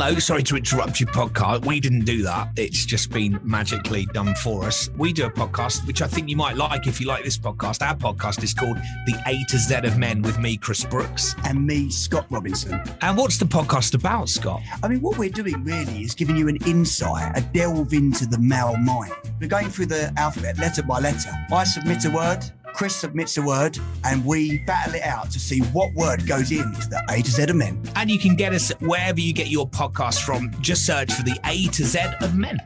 Hello, 0.06 0.20
sorry 0.20 0.44
to 0.44 0.58
interrupt 0.58 1.00
your 1.00 1.08
podcast. 1.12 1.66
We 1.66 1.80
didn't 1.80 2.04
do 2.04 2.24
that. 2.24 2.50
It's 2.58 2.86
just 2.86 3.10
been 3.10 3.40
magically 3.42 4.06
done 4.08 4.36
for 4.36 4.66
us. 4.66 4.90
We 4.98 5.14
do 5.14 5.26
a 5.28 5.32
podcast, 5.32 5.88
which 5.88 6.02
I 6.02 6.08
think 6.08 6.28
you 6.28 6.36
might 6.36 6.58
like 6.58 6.88
if 6.88 7.00
you 7.00 7.08
like 7.08 7.24
this 7.24 7.38
podcast. 7.38 7.82
Our 7.82 7.96
podcast 7.96 8.44
is 8.44 8.54
called 8.54 8.76
The 9.06 9.18
A 9.28 9.42
to 9.48 9.58
Z 9.58 9.76
of 9.76 9.98
Men 9.98 10.22
with 10.22 10.40
me, 10.40 10.58
Chris 10.58 10.84
Brooks. 10.84 11.36
and 11.46 11.66
me, 11.66 11.90
Scott 11.90 12.26
Robinson. 12.30 12.84
And 13.00 13.18
what's 13.18 13.38
the 13.38 13.46
podcast 13.46 13.94
about, 13.94 14.28
Scott? 14.28 14.62
I 14.84 14.90
mean, 14.90 15.00
what 15.00 15.18
we're 15.18 15.30
doing 15.30 15.64
really 15.64 16.02
is 16.02 16.14
giving 16.14 16.36
you 16.36 16.50
an 16.50 16.58
insight, 16.66 17.38
a 17.38 17.42
delve 17.54 17.94
into 17.94 18.26
the 18.26 18.40
male 18.40 18.76
mind. 18.76 19.14
We're 19.40 19.48
going 19.48 19.70
through 19.70 19.86
the 19.86 20.12
alphabet 20.18 20.58
letter 20.58 20.84
by 20.84 21.00
letter. 21.00 21.32
I 21.50 21.64
submit 21.64 22.04
a 22.04 22.10
word, 22.10 22.44
Chris 22.74 22.96
submits 22.96 23.38
a 23.38 23.42
word, 23.42 23.78
and 24.04 24.26
we 24.26 24.60
battle 24.60 24.96
it 24.96 25.04
out 25.04 25.32
to 25.32 25.40
see 25.40 25.60
what 25.60 25.94
word 25.94 26.28
goes 26.28 26.52
into 26.52 26.90
the 26.90 27.02
A 27.10 27.22
to 27.22 27.32
Z 27.32 27.44
of 27.44 27.56
men. 27.56 27.82
And 27.96 28.10
you 28.10 28.20
can 28.20 28.36
get 28.36 28.54
us 28.54 28.72
wherever 28.80 29.20
you 29.20 29.34
get 29.34 29.48
your 29.48 29.70
podcast 29.70 30.24
from. 30.24 30.52
Just 30.60 30.86
search 30.86 31.14
for 31.14 31.24
The 31.24 31.40
A 31.46 31.68
to 31.68 31.86
Z 31.86 32.00
of 32.22 32.36
Men. 32.36 32.60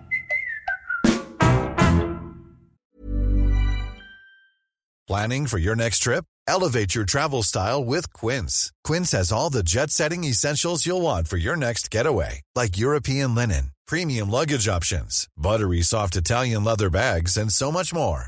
Planning 5.07 5.47
for 5.47 5.57
your 5.57 5.75
next 5.75 5.99
trip? 5.99 6.25
Elevate 6.47 6.93
your 6.93 7.05
travel 7.05 7.43
style 7.43 7.83
with 7.83 8.11
Quince. 8.11 8.73
Quince 8.83 9.11
has 9.13 9.31
all 9.31 9.49
the 9.49 9.63
jet 9.63 9.89
setting 9.89 10.25
essentials 10.25 10.85
you'll 10.85 11.01
want 11.01 11.27
for 11.27 11.37
your 11.37 11.55
next 11.55 11.89
getaway, 11.91 12.41
like 12.55 12.77
European 12.77 13.33
linen, 13.33 13.71
premium 13.85 14.29
luggage 14.29 14.67
options, 14.67 15.27
buttery 15.37 15.81
soft 15.81 16.15
Italian 16.17 16.63
leather 16.65 16.89
bags, 16.89 17.37
and 17.37 17.51
so 17.51 17.71
much 17.71 17.93
more. 17.93 18.27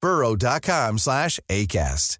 burrow.com 0.00 0.98
slash 0.98 1.40
ACAST. 1.48 2.18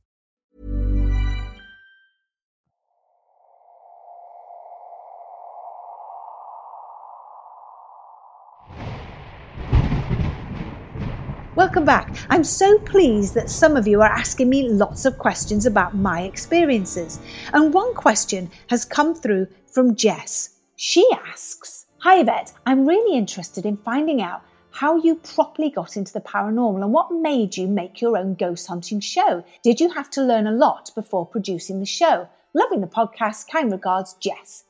Welcome 11.58 11.84
back. 11.84 12.14
I'm 12.30 12.44
so 12.44 12.78
pleased 12.78 13.34
that 13.34 13.50
some 13.50 13.76
of 13.76 13.88
you 13.88 14.00
are 14.00 14.08
asking 14.08 14.48
me 14.48 14.68
lots 14.68 15.04
of 15.04 15.18
questions 15.18 15.66
about 15.66 15.96
my 15.96 16.22
experiences. 16.22 17.18
And 17.52 17.74
one 17.74 17.94
question 17.94 18.48
has 18.68 18.84
come 18.84 19.12
through 19.12 19.48
from 19.66 19.96
Jess. 19.96 20.50
She 20.76 21.04
asks 21.26 21.86
Hi, 22.02 22.20
Yvette. 22.20 22.52
I'm 22.64 22.86
really 22.86 23.18
interested 23.18 23.66
in 23.66 23.76
finding 23.78 24.22
out 24.22 24.42
how 24.78 24.96
you 24.96 25.16
properly 25.16 25.70
got 25.70 25.96
into 25.96 26.12
the 26.12 26.20
paranormal 26.20 26.84
and 26.84 26.92
what 26.92 27.10
made 27.10 27.56
you 27.56 27.66
make 27.66 28.00
your 28.00 28.16
own 28.16 28.34
ghost 28.34 28.68
hunting 28.68 29.00
show. 29.00 29.42
Did 29.64 29.80
you 29.80 29.90
have 29.90 30.08
to 30.10 30.22
learn 30.22 30.46
a 30.46 30.52
lot 30.52 30.92
before 30.94 31.26
producing 31.26 31.80
the 31.80 31.84
show? 31.86 32.28
Loving 32.54 32.80
the 32.80 32.86
podcast. 32.86 33.50
Kind 33.50 33.72
regards, 33.72 34.14
Jess. 34.20 34.62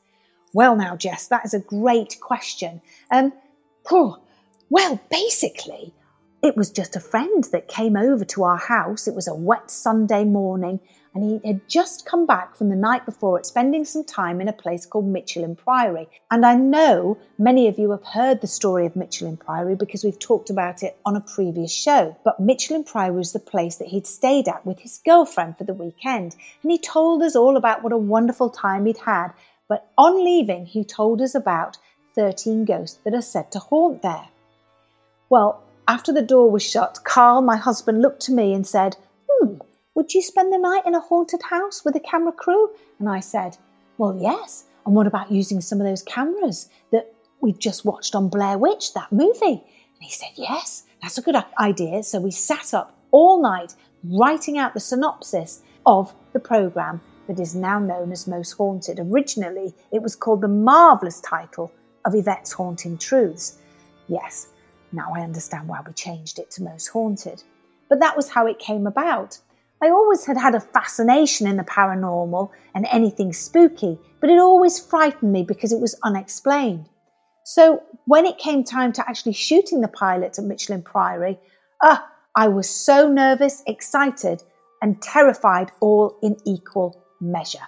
Well, 0.51 0.75
now, 0.75 0.95
Jess, 0.95 1.27
that 1.27 1.45
is 1.45 1.53
a 1.53 1.59
great 1.59 2.19
question. 2.19 2.81
Um, 3.11 3.33
well, 3.91 4.99
basically, 5.11 5.93
it 6.41 6.57
was 6.57 6.71
just 6.71 6.95
a 6.95 6.99
friend 6.99 7.43
that 7.51 7.67
came 7.67 7.95
over 7.95 8.25
to 8.25 8.43
our 8.45 8.57
house. 8.57 9.07
It 9.07 9.13
was 9.13 9.27
a 9.27 9.35
wet 9.35 9.69
Sunday 9.69 10.23
morning, 10.23 10.79
and 11.13 11.23
he 11.23 11.47
had 11.47 11.67
just 11.67 12.05
come 12.05 12.25
back 12.25 12.55
from 12.55 12.69
the 12.69 12.75
night 12.75 13.05
before 13.05 13.39
it, 13.39 13.45
spending 13.45 13.83
some 13.83 14.03
time 14.03 14.39
in 14.39 14.47
a 14.47 14.53
place 14.53 14.85
called 14.85 15.07
Michelham 15.07 15.55
Priory. 15.55 16.07
And 16.29 16.45
I 16.45 16.55
know 16.55 17.17
many 17.37 17.67
of 17.67 17.79
you 17.79 17.91
have 17.91 18.03
heard 18.03 18.41
the 18.41 18.47
story 18.47 18.85
of 18.85 18.95
Michelham 18.95 19.37
Priory 19.37 19.75
because 19.75 20.03
we've 20.03 20.19
talked 20.19 20.49
about 20.49 20.83
it 20.83 20.97
on 21.05 21.15
a 21.15 21.21
previous 21.21 21.73
show. 21.73 22.15
But 22.23 22.39
Michelham 22.39 22.83
Priory 22.83 23.15
was 23.15 23.33
the 23.33 23.39
place 23.39 23.77
that 23.77 23.87
he'd 23.87 24.05
stayed 24.05 24.47
at 24.47 24.65
with 24.65 24.79
his 24.79 25.01
girlfriend 25.03 25.57
for 25.57 25.63
the 25.63 25.73
weekend. 25.73 26.35
And 26.61 26.71
he 26.71 26.77
told 26.77 27.23
us 27.23 27.35
all 27.35 27.57
about 27.57 27.83
what 27.83 27.93
a 27.93 27.97
wonderful 27.97 28.49
time 28.49 28.85
he'd 28.85 28.97
had. 28.97 29.29
But 29.67 29.89
on 29.97 30.23
leaving, 30.23 30.65
he 30.65 30.83
told 30.83 31.21
us 31.21 31.33
about 31.33 31.77
13 32.15 32.65
ghosts 32.65 32.99
that 33.03 33.13
are 33.13 33.21
said 33.21 33.51
to 33.51 33.59
haunt 33.59 34.01
there. 34.01 34.27
Well, 35.29 35.63
after 35.87 36.11
the 36.11 36.21
door 36.21 36.51
was 36.51 36.63
shut, 36.63 36.99
Carl, 37.03 37.41
my 37.41 37.55
husband, 37.55 38.01
looked 38.01 38.21
to 38.23 38.31
me 38.31 38.53
and 38.53 38.65
said, 38.65 38.95
Hmm, 39.27 39.55
would 39.99 40.13
you 40.13 40.21
spend 40.21 40.53
the 40.53 40.57
night 40.57 40.83
in 40.85 40.95
a 40.95 40.99
haunted 41.01 41.41
house 41.41 41.83
with 41.83 41.93
a 41.93 41.99
camera 41.99 42.31
crew? 42.31 42.69
And 42.99 43.09
I 43.09 43.19
said, 43.19 43.57
Well, 43.97 44.17
yes. 44.17 44.63
And 44.85 44.95
what 44.95 45.07
about 45.07 45.29
using 45.29 45.59
some 45.59 45.81
of 45.81 45.85
those 45.85 46.03
cameras 46.03 46.69
that 46.93 47.13
we've 47.41 47.59
just 47.59 47.83
watched 47.83 48.15
on 48.15 48.29
Blair 48.29 48.57
Witch, 48.57 48.93
that 48.93 49.11
movie? 49.11 49.61
And 49.61 49.99
he 49.99 50.09
said, 50.09 50.29
Yes, 50.37 50.83
that's 51.01 51.17
a 51.17 51.21
good 51.21 51.35
idea. 51.59 52.01
So 52.03 52.21
we 52.21 52.31
sat 52.31 52.73
up 52.73 52.97
all 53.11 53.41
night 53.41 53.75
writing 54.05 54.57
out 54.57 54.73
the 54.73 54.79
synopsis 54.79 55.63
of 55.85 56.13
the 56.31 56.39
programme 56.39 57.01
that 57.27 57.41
is 57.41 57.53
now 57.53 57.77
known 57.77 58.13
as 58.13 58.25
Most 58.25 58.53
Haunted. 58.53 59.01
Originally, 59.01 59.75
it 59.91 60.01
was 60.01 60.15
called 60.15 60.39
the 60.39 60.47
marvellous 60.47 61.19
title 61.19 61.73
of 62.05 62.15
Yvette's 62.15 62.53
Haunting 62.53 62.97
Truths. 62.97 63.57
Yes, 64.07 64.47
now 64.93 65.11
I 65.13 65.23
understand 65.23 65.67
why 65.67 65.81
we 65.85 65.91
changed 65.91 66.39
it 66.39 66.51
to 66.51 66.63
Most 66.63 66.87
Haunted. 66.87 67.43
But 67.89 67.99
that 67.99 68.15
was 68.15 68.29
how 68.29 68.47
it 68.47 68.59
came 68.59 68.87
about. 68.87 69.39
I 69.81 69.89
always 69.89 70.25
had 70.25 70.37
had 70.37 70.55
a 70.55 70.59
fascination 70.59 71.47
in 71.47 71.57
the 71.57 71.63
paranormal 71.63 72.49
and 72.75 72.85
anything 72.91 73.31
spooky, 73.31 73.97
but 74.19 74.29
it 74.29 74.39
always 74.39 74.79
frightened 74.79 75.31
me 75.31 75.43
because 75.43 75.71
it 75.71 75.79
was 75.79 75.97
unexplained. 76.03 76.89
So 77.45 77.81
when 78.05 78.25
it 78.25 78.37
came 78.37 78.63
time 78.63 78.91
to 78.93 79.09
actually 79.09 79.33
shooting 79.33 79.81
the 79.81 79.87
pilot 79.87 80.37
at 80.37 80.45
Michelham 80.45 80.83
Priory, 80.83 81.39
ah, 81.81 82.07
I 82.35 82.47
was 82.49 82.69
so 82.69 83.07
nervous, 83.07 83.63
excited, 83.67 84.43
and 84.81 85.01
terrified 85.01 85.71
all 85.79 86.17
in 86.21 86.37
equal 86.45 87.01
measure. 87.21 87.67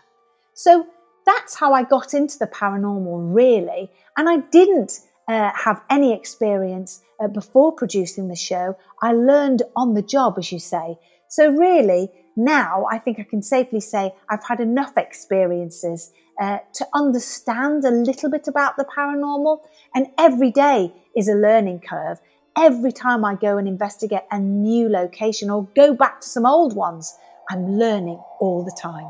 So 0.54 0.86
that's 1.26 1.56
how 1.56 1.74
I 1.74 1.84
got 1.84 2.14
into 2.14 2.38
the 2.38 2.48
paranormal, 2.48 3.34
really. 3.34 3.90
And 4.18 4.30
I 4.30 4.38
didn't 4.52 5.00
uh, 5.28 5.52
have 5.56 5.82
any 5.90 6.14
experience 6.14 7.02
uh, 7.20 7.28
before 7.28 7.72
producing 7.72 8.28
the 8.28 8.36
show. 8.36 8.78
I 9.02 9.14
learned 9.14 9.64
on 9.76 9.94
the 9.94 10.02
job, 10.02 10.36
as 10.38 10.52
you 10.52 10.60
say. 10.60 10.98
So, 11.32 11.50
really, 11.50 12.12
now 12.36 12.86
I 12.92 12.98
think 12.98 13.18
I 13.18 13.24
can 13.24 13.42
safely 13.42 13.80
say 13.80 14.14
I've 14.30 14.44
had 14.44 14.60
enough 14.60 14.98
experiences 14.98 16.12
uh, 16.38 16.58
to 16.74 16.86
understand 16.94 17.86
a 17.86 17.90
little 17.90 18.30
bit 18.30 18.50
about 18.50 18.76
the 18.76 18.84
paranormal. 18.84 19.60
And 19.96 20.08
every 20.18 20.52
day 20.52 20.94
is 21.16 21.30
a 21.30 21.34
learning 21.34 21.84
curve. 21.88 22.20
Every 22.58 22.92
time 22.92 23.24
I 23.24 23.36
go 23.36 23.58
and 23.58 23.66
investigate 23.66 24.24
a 24.30 24.40
new 24.40 24.90
location 24.90 25.50
or 25.50 25.70
go 25.74 25.94
back 25.94 26.20
to 26.20 26.28
some 26.28 26.46
old 26.46 26.76
ones, 26.76 27.18
I'm 27.50 27.78
learning 27.78 28.22
all 28.42 28.66
the 28.66 28.78
time. 28.78 29.10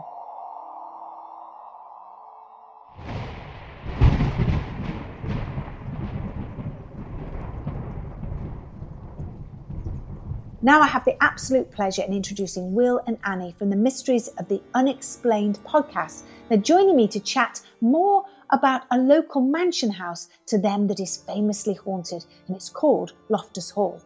Now 10.63 10.79
I 10.79 10.85
have 10.85 11.05
the 11.05 11.17
absolute 11.23 11.71
pleasure 11.71 12.03
in 12.03 12.13
introducing 12.13 12.75
Will 12.75 13.01
and 13.07 13.17
Annie 13.23 13.55
from 13.57 13.71
the 13.71 13.75
Mysteries 13.75 14.27
of 14.27 14.47
the 14.47 14.61
Unexplained 14.75 15.57
podcast. 15.63 16.21
They're 16.49 16.59
joining 16.59 16.95
me 16.95 17.07
to 17.07 17.19
chat 17.19 17.61
more 17.81 18.25
about 18.51 18.83
a 18.91 18.97
local 18.99 19.41
mansion 19.41 19.89
house 19.89 20.29
to 20.45 20.59
them 20.59 20.85
that 20.85 20.99
is 20.99 21.17
famously 21.17 21.73
haunted, 21.73 22.23
and 22.45 22.55
it's 22.55 22.69
called 22.69 23.13
Loftus 23.29 23.71
Hall. 23.71 24.03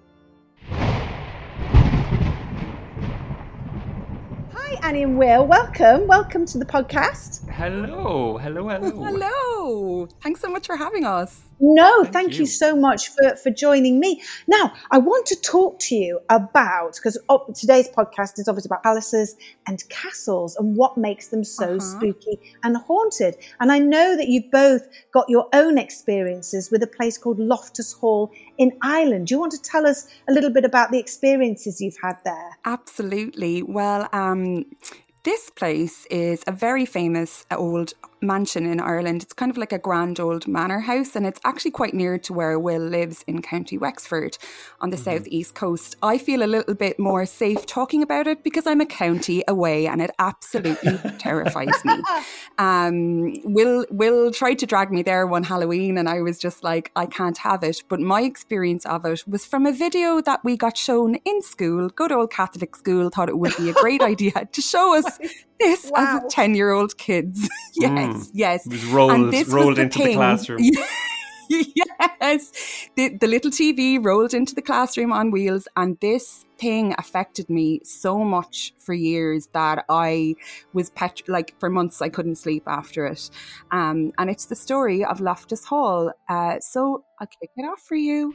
Hi, 4.53 4.79
Annie 4.81 5.03
and 5.03 5.17
Will. 5.17 5.45
Welcome. 5.45 6.07
Welcome 6.07 6.45
to 6.45 6.57
the 6.57 6.65
podcast. 6.65 7.51
Hello. 7.51 8.37
Hello. 8.37 8.69
Hello. 8.69 9.03
Hello. 9.03 9.54
Thanks 10.21 10.41
so 10.41 10.49
much 10.49 10.67
for 10.67 10.75
having 10.75 11.06
us. 11.06 11.41
No, 11.60 12.04
thank, 12.04 12.13
thank 12.13 12.34
you. 12.34 12.39
you. 12.39 12.45
so 12.45 12.75
much 12.75 13.10
for, 13.10 13.36
for 13.38 13.49
joining 13.49 13.99
me. 13.99 14.21
Now, 14.47 14.73
I 14.91 14.97
want 14.97 15.25
to 15.28 15.36
talk 15.41 15.80
to 15.80 15.95
you 15.95 16.19
about, 16.30 16.95
because 16.95 17.17
oh, 17.30 17.45
today's 17.56 17.88
podcast 17.88 18.38
is 18.38 18.47
obviously 18.47 18.67
about 18.67 18.84
palaces 18.84 19.36
and 19.65 19.82
castles 19.89 20.56
and 20.58 20.75
what 20.75 20.97
makes 20.97 21.30
them 21.30 21.43
so 21.43 21.78
uh-huh. 21.78 21.80
spooky 21.80 22.39
and 22.63 22.78
haunted. 22.78 23.38
And 23.60 23.71
I 23.71 23.80
know 23.80 24.15
that 24.17 24.28
you've 24.28 24.51
both 24.51 24.82
got 25.12 25.30
your 25.30 25.47
own 25.54 25.78
experiences 25.78 26.69
with 26.69 26.84
a 26.84 26.88
place 26.88 27.17
called 27.17 27.39
Loftus 27.39 27.93
Hall 27.93 28.32
in 28.58 28.71
Ireland. 28.82 29.28
Do 29.28 29.36
you 29.36 29.39
want 29.39 29.54
to 29.54 29.62
tell 29.62 29.88
us 29.88 30.08
a 30.30 30.34
little 30.34 30.51
bit 30.51 30.65
about 30.65 30.91
the 30.91 30.99
experiences 30.99 31.82
you've 31.82 31.97
had 32.01 32.17
there? 32.23 32.58
Absolutely. 32.65 33.63
Well, 33.63 34.10
um, 34.12 34.65
this 35.23 35.49
place 35.49 36.06
is 36.12 36.43
a 36.45 36.51
very 36.51 36.86
famous 36.86 37.47
old 37.49 37.93
mansion 38.25 38.65
in 38.65 38.79
Ireland. 38.79 39.23
It's 39.23 39.33
kind 39.33 39.51
of 39.51 39.57
like 39.57 39.71
a 39.71 39.79
grand 39.79 40.19
old 40.19 40.47
manor 40.47 40.79
house, 40.79 41.15
and 41.15 41.25
it's 41.25 41.39
actually 41.43 41.71
quite 41.71 41.93
near 41.93 42.17
to 42.19 42.33
where 42.33 42.57
Will 42.59 42.81
lives 42.81 43.23
in 43.27 43.41
County 43.41 43.77
Wexford 43.77 44.38
on 44.81 44.89
the 44.89 44.97
mm-hmm. 44.97 45.03
southeast 45.03 45.55
coast. 45.55 45.95
I 46.01 46.17
feel 46.17 46.43
a 46.43 46.47
little 46.47 46.73
bit 46.73 46.99
more 46.99 47.25
safe 47.25 47.65
talking 47.65 48.01
about 48.01 48.27
it 48.27 48.43
because 48.43 48.67
I'm 48.67 48.81
a 48.81 48.85
county 48.85 49.43
away, 49.47 49.88
and 49.88 50.01
it 50.01 50.11
absolutely 50.19 50.97
terrifies 51.19 51.83
me. 51.85 52.01
Um, 52.57 53.33
Will 53.43 53.85
Will 53.89 54.31
tried 54.31 54.59
to 54.59 54.65
drag 54.65 54.91
me 54.91 55.03
there 55.03 55.27
one 55.27 55.43
Halloween, 55.43 55.97
and 55.97 56.09
I 56.09 56.21
was 56.21 56.39
just 56.39 56.63
like, 56.63 56.91
I 56.95 57.05
can't 57.05 57.38
have 57.39 57.63
it. 57.63 57.83
But 57.88 57.99
my 57.99 58.21
experience 58.21 58.85
of 58.85 59.05
it 59.05 59.27
was 59.27 59.45
from 59.45 59.65
a 59.65 59.71
video 59.71 60.21
that 60.21 60.43
we 60.43 60.57
got 60.57 60.77
shown 60.77 61.15
in 61.25 61.41
school. 61.41 61.89
Good 61.89 62.11
old 62.11 62.31
Catholic 62.31 62.75
school 62.75 63.09
thought 63.09 63.29
it 63.29 63.38
would 63.38 63.55
be 63.57 63.69
a 63.69 63.73
great 63.73 64.01
idea 64.13 64.47
to 64.51 64.61
show 64.61 64.95
us 64.95 65.19
this 65.59 65.91
wow. 65.93 66.21
as 66.23 66.33
10 66.33 66.55
year 66.55 66.71
old 66.71 66.97
kids. 66.97 67.49
yes, 67.75 67.91
mm. 67.91 68.31
yes. 68.33 68.65
It 68.65 68.71
was 68.71 68.85
rolled, 68.85 69.33
rolled 69.47 69.77
the 69.77 69.81
into 69.81 69.99
thing. 69.99 70.07
the 70.09 70.15
classroom. 70.15 70.59
yes. 71.49 72.89
The, 72.95 73.17
the 73.17 73.27
little 73.27 73.51
TV 73.51 74.03
rolled 74.03 74.33
into 74.33 74.55
the 74.55 74.61
classroom 74.61 75.11
on 75.11 75.31
wheels, 75.31 75.67
and 75.75 75.97
this 76.01 76.45
thing 76.57 76.95
affected 76.97 77.49
me 77.49 77.81
so 77.83 78.19
much 78.19 78.73
for 78.79 78.93
years 78.93 79.47
that 79.53 79.85
I 79.89 80.35
was 80.73 80.89
pet- 80.91 81.27
like 81.27 81.53
for 81.59 81.69
months 81.69 82.01
I 82.01 82.09
couldn't 82.09 82.35
sleep 82.35 82.63
after 82.67 83.05
it. 83.05 83.29
Um, 83.71 84.11
and 84.17 84.29
it's 84.29 84.45
the 84.45 84.55
story 84.55 85.03
of 85.03 85.19
Loftus 85.19 85.65
Hall. 85.65 86.11
Uh, 86.29 86.59
so 86.59 87.03
I'll 87.19 87.27
kick 87.27 87.51
it 87.55 87.63
off 87.63 87.81
for 87.81 87.95
you. 87.95 88.33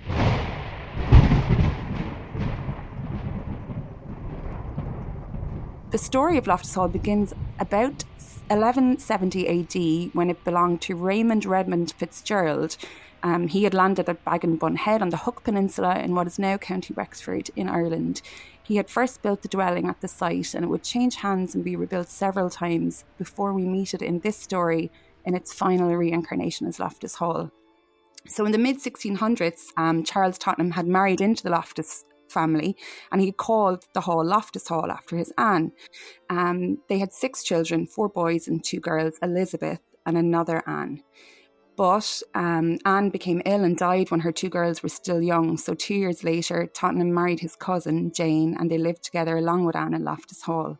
The 5.91 5.99
story 5.99 6.39
of 6.39 6.47
Loftus 6.47 6.77
Hall 6.77 6.87
begins 6.87 7.33
about 7.59 8.05
1170 8.47 9.49
AD 9.49 10.15
when 10.15 10.31
it 10.31 10.45
belonged 10.45 10.83
to 10.83 10.95
Raymond 10.95 11.45
Redmond 11.45 11.95
Fitzgerald. 11.99 12.77
Um, 13.25 13.49
he 13.49 13.65
had 13.65 13.75
landed 13.75 14.09
at 14.09 14.25
Baginbun 14.25 14.77
Head 14.77 15.03
on 15.03 15.11
the 15.11 15.17
Hook 15.17 15.43
Peninsula 15.43 15.99
in 15.99 16.15
what 16.15 16.29
is 16.29 16.39
now 16.39 16.59
County 16.59 16.95
Wexford 16.95 17.51
in 17.57 17.69
Ireland. 17.69 18.23
He 18.63 18.77
had 18.77 18.89
first 18.89 19.21
built 19.21 19.43
the 19.43 19.49
dwelling 19.49 19.89
at 19.89 20.01
the 20.01 20.07
site 20.07 20.55
and 20.55 20.65
it 20.65 20.69
would 20.69 20.85
change 20.85 21.17
hands 21.17 21.57
and 21.57 21.65
be 21.65 21.75
rebuilt 21.75 22.09
several 22.09 22.51
times 22.51 23.05
before 23.19 23.53
we 23.53 23.65
meet 23.65 23.93
it 23.93 24.01
in 24.01 24.21
this 24.21 24.37
story 24.37 24.93
in 25.25 25.35
its 25.35 25.53
final 25.53 25.93
reincarnation 25.97 26.69
as 26.69 26.79
Loftus 26.79 27.17
Hall. 27.17 27.51
So 28.29 28.47
in 28.47 28.53
the 28.53 28.59
mid 28.59 28.77
1600s, 28.77 29.73
um, 29.77 30.05
Charles 30.05 30.39
Tottenham 30.39 30.71
had 30.73 30.87
married 30.87 31.21
into 31.21 31.43
the 31.43 31.51
Loftus 31.51 32.05
family, 32.31 32.77
and 33.11 33.21
he 33.21 33.33
called 33.33 33.85
the 33.95 34.03
hall 34.03 34.25
Loftus 34.25 34.69
Hall 34.69 34.91
after 34.91 35.17
his 35.17 35.33
Anne. 35.37 35.73
Um, 36.29 36.79
they 36.89 36.99
had 36.99 37.13
six 37.13 37.43
children 37.43 37.87
four 37.87 38.09
boys 38.09 38.49
and 38.49 38.65
two 38.65 38.81
girls, 38.81 39.19
Elizabeth 39.23 39.81
and 40.07 40.17
another 40.17 40.63
Anne. 40.67 41.03
But 41.77 42.23
um, 42.35 42.79
Anne 42.85 43.09
became 43.09 43.41
ill 43.47 43.65
and 43.65 43.77
died 43.77 44.11
when 44.11 44.21
her 44.21 44.33
two 44.33 44.51
girls 44.51 44.83
were 44.83 44.91
still 44.91 45.23
young. 45.23 45.57
So, 45.57 45.73
two 45.75 45.95
years 45.95 46.23
later, 46.23 46.69
Tottenham 46.75 47.15
married 47.15 47.41
his 47.41 47.57
cousin, 47.57 48.13
Jane, 48.13 48.55
and 48.59 48.71
they 48.71 48.77
lived 48.77 49.03
together 49.03 49.39
along 49.39 49.65
with 49.65 49.77
Anne 49.77 49.95
in 49.95 50.05
Loftus 50.05 50.43
Hall. 50.43 50.79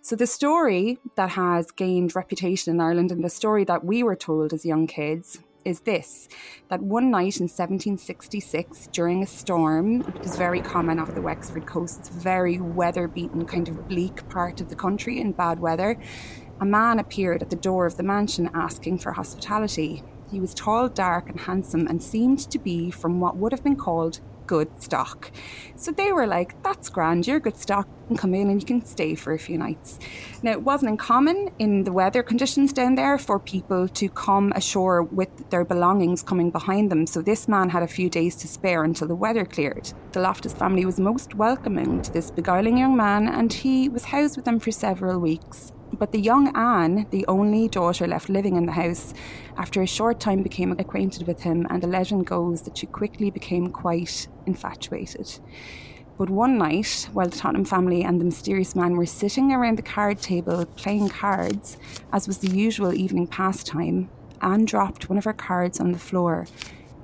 So, 0.00 0.16
the 0.16 0.26
story 0.26 0.98
that 1.16 1.30
has 1.30 1.70
gained 1.70 2.16
reputation 2.16 2.72
in 2.72 2.80
Ireland 2.80 3.12
and 3.12 3.22
the 3.22 3.28
story 3.28 3.64
that 3.64 3.84
we 3.84 4.02
were 4.02 4.16
told 4.16 4.54
as 4.54 4.64
young 4.64 4.86
kids 4.86 5.38
is 5.64 5.80
this 5.80 6.28
that 6.68 6.82
one 6.82 7.10
night 7.10 7.38
in 7.38 7.44
1766, 7.44 8.88
during 8.92 9.22
a 9.22 9.26
storm, 9.26 10.00
which 10.00 10.26
is 10.26 10.36
very 10.36 10.60
common 10.60 10.98
off 10.98 11.14
the 11.14 11.22
Wexford 11.22 11.66
coast, 11.66 12.00
it's 12.00 12.08
very 12.08 12.60
weather 12.60 13.08
beaten, 13.08 13.44
kind 13.46 13.68
of 13.68 13.88
bleak 13.88 14.28
part 14.28 14.60
of 14.60 14.68
the 14.68 14.76
country 14.76 15.20
in 15.20 15.32
bad 15.32 15.60
weather. 15.60 15.98
a 16.60 16.64
man 16.64 16.98
appeared 16.98 17.42
at 17.42 17.50
the 17.50 17.56
door 17.56 17.86
of 17.86 17.96
the 17.96 18.02
mansion 18.04 18.48
asking 18.54 18.96
for 18.98 19.12
hospitality. 19.12 20.02
He 20.30 20.40
was 20.40 20.54
tall, 20.54 20.88
dark, 20.88 21.28
and 21.28 21.40
handsome, 21.40 21.86
and 21.88 22.02
seemed 22.02 22.38
to 22.50 22.58
be 22.58 22.90
from 22.90 23.20
what 23.20 23.36
would 23.36 23.52
have 23.52 23.64
been 23.64 23.76
called 23.76 24.20
good 24.52 24.82
stock. 24.82 25.32
So 25.76 25.92
they 25.92 26.12
were 26.12 26.26
like, 26.26 26.62
That's 26.62 26.90
grand, 26.90 27.26
you're 27.26 27.40
good 27.40 27.56
stock, 27.56 27.88
and 28.10 28.18
come 28.18 28.34
in 28.34 28.50
and 28.50 28.60
you 28.60 28.66
can 28.66 28.84
stay 28.84 29.14
for 29.14 29.32
a 29.32 29.38
few 29.38 29.56
nights. 29.56 29.98
Now, 30.42 30.52
it 30.52 30.62
wasn't 30.62 30.90
uncommon 30.90 31.48
in 31.58 31.84
the 31.84 31.92
weather 32.00 32.22
conditions 32.22 32.70
down 32.74 32.94
there 32.96 33.16
for 33.16 33.38
people 33.38 33.88
to 33.88 34.06
come 34.10 34.52
ashore 34.54 35.02
with 35.04 35.32
their 35.48 35.64
belongings 35.64 36.22
coming 36.22 36.50
behind 36.50 36.90
them. 36.90 37.06
So 37.06 37.22
this 37.22 37.48
man 37.48 37.70
had 37.70 37.82
a 37.82 37.94
few 37.98 38.10
days 38.10 38.36
to 38.36 38.46
spare 38.46 38.84
until 38.84 39.08
the 39.08 39.22
weather 39.24 39.46
cleared. 39.46 39.86
The 40.12 40.20
Loftus 40.20 40.52
family 40.52 40.84
was 40.84 41.00
most 41.00 41.34
welcoming 41.34 42.02
to 42.02 42.12
this 42.12 42.30
beguiling 42.30 42.76
young 42.76 42.94
man, 42.94 43.28
and 43.28 43.50
he 43.50 43.88
was 43.88 44.04
housed 44.04 44.36
with 44.36 44.44
them 44.44 44.60
for 44.60 44.70
several 44.70 45.18
weeks. 45.18 45.72
But 45.98 46.12
the 46.12 46.20
young 46.20 46.56
Anne, 46.56 47.06
the 47.10 47.26
only 47.26 47.68
daughter 47.68 48.06
left 48.06 48.28
living 48.28 48.56
in 48.56 48.66
the 48.66 48.72
house, 48.72 49.12
after 49.56 49.82
a 49.82 49.86
short 49.86 50.20
time 50.20 50.42
became 50.42 50.72
acquainted 50.72 51.26
with 51.26 51.42
him, 51.42 51.66
and 51.68 51.82
the 51.82 51.86
legend 51.86 52.26
goes 52.26 52.62
that 52.62 52.78
she 52.78 52.86
quickly 52.86 53.30
became 53.30 53.68
quite 53.68 54.26
infatuated. 54.46 55.38
But 56.16 56.30
one 56.30 56.56
night, 56.56 57.08
while 57.12 57.28
the 57.28 57.36
Tottenham 57.36 57.64
family 57.64 58.02
and 58.02 58.20
the 58.20 58.24
mysterious 58.24 58.74
man 58.74 58.96
were 58.96 59.06
sitting 59.06 59.52
around 59.52 59.76
the 59.76 59.82
card 59.82 60.18
table 60.18 60.64
playing 60.64 61.10
cards, 61.10 61.76
as 62.12 62.26
was 62.26 62.38
the 62.38 62.50
usual 62.50 62.94
evening 62.94 63.26
pastime, 63.26 64.08
Anne 64.40 64.64
dropped 64.64 65.08
one 65.08 65.18
of 65.18 65.24
her 65.24 65.32
cards 65.32 65.78
on 65.78 65.92
the 65.92 65.98
floor, 65.98 66.46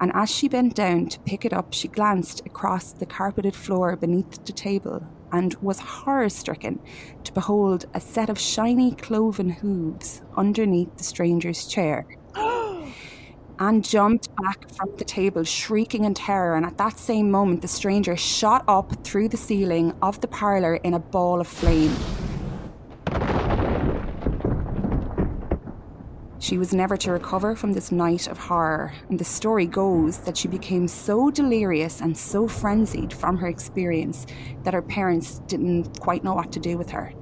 and 0.00 0.12
as 0.14 0.30
she 0.30 0.48
bent 0.48 0.74
down 0.74 1.08
to 1.08 1.20
pick 1.20 1.44
it 1.44 1.52
up, 1.52 1.72
she 1.74 1.88
glanced 1.88 2.44
across 2.46 2.92
the 2.92 3.06
carpeted 3.06 3.54
floor 3.54 3.96
beneath 3.96 4.44
the 4.44 4.52
table 4.52 5.06
and 5.32 5.54
was 5.56 5.80
horror 5.80 6.28
stricken 6.28 6.80
to 7.24 7.32
behold 7.32 7.86
a 7.94 8.00
set 8.00 8.30
of 8.30 8.38
shiny 8.38 8.92
cloven 8.94 9.50
hooves 9.50 10.22
underneath 10.36 10.96
the 10.96 11.04
stranger's 11.04 11.66
chair. 11.66 12.06
Anne 13.60 13.82
jumped 13.82 14.28
back 14.36 14.70
from 14.70 14.94
the 14.98 15.04
table, 15.04 15.42
shrieking 15.42 16.04
in 16.04 16.14
terror, 16.14 16.54
and 16.54 16.64
at 16.64 16.78
that 16.78 16.98
same 16.98 17.30
moment, 17.30 17.62
the 17.62 17.68
stranger 17.68 18.16
shot 18.16 18.64
up 18.68 19.04
through 19.04 19.28
the 19.28 19.36
ceiling 19.36 19.92
of 20.00 20.20
the 20.20 20.28
parlour 20.28 20.76
in 20.76 20.94
a 20.94 20.98
ball 21.00 21.40
of 21.40 21.48
flame. 21.48 21.94
She 26.40 26.56
was 26.56 26.72
never 26.72 26.96
to 26.98 27.12
recover 27.12 27.56
from 27.56 27.72
this 27.72 27.90
night 27.90 28.28
of 28.28 28.38
horror, 28.38 28.92
and 29.08 29.18
the 29.18 29.24
story 29.24 29.66
goes 29.66 30.18
that 30.18 30.36
she 30.36 30.46
became 30.46 30.86
so 30.86 31.30
delirious 31.30 32.00
and 32.00 32.16
so 32.16 32.46
frenzied 32.46 33.12
from 33.12 33.38
her 33.38 33.48
experience 33.48 34.24
that 34.62 34.72
her 34.72 34.82
parents 34.82 35.40
didn't 35.48 35.98
quite 35.98 36.22
know 36.22 36.34
what 36.34 36.52
to 36.52 36.60
do 36.60 36.78
with 36.78 36.90
her. 36.90 37.12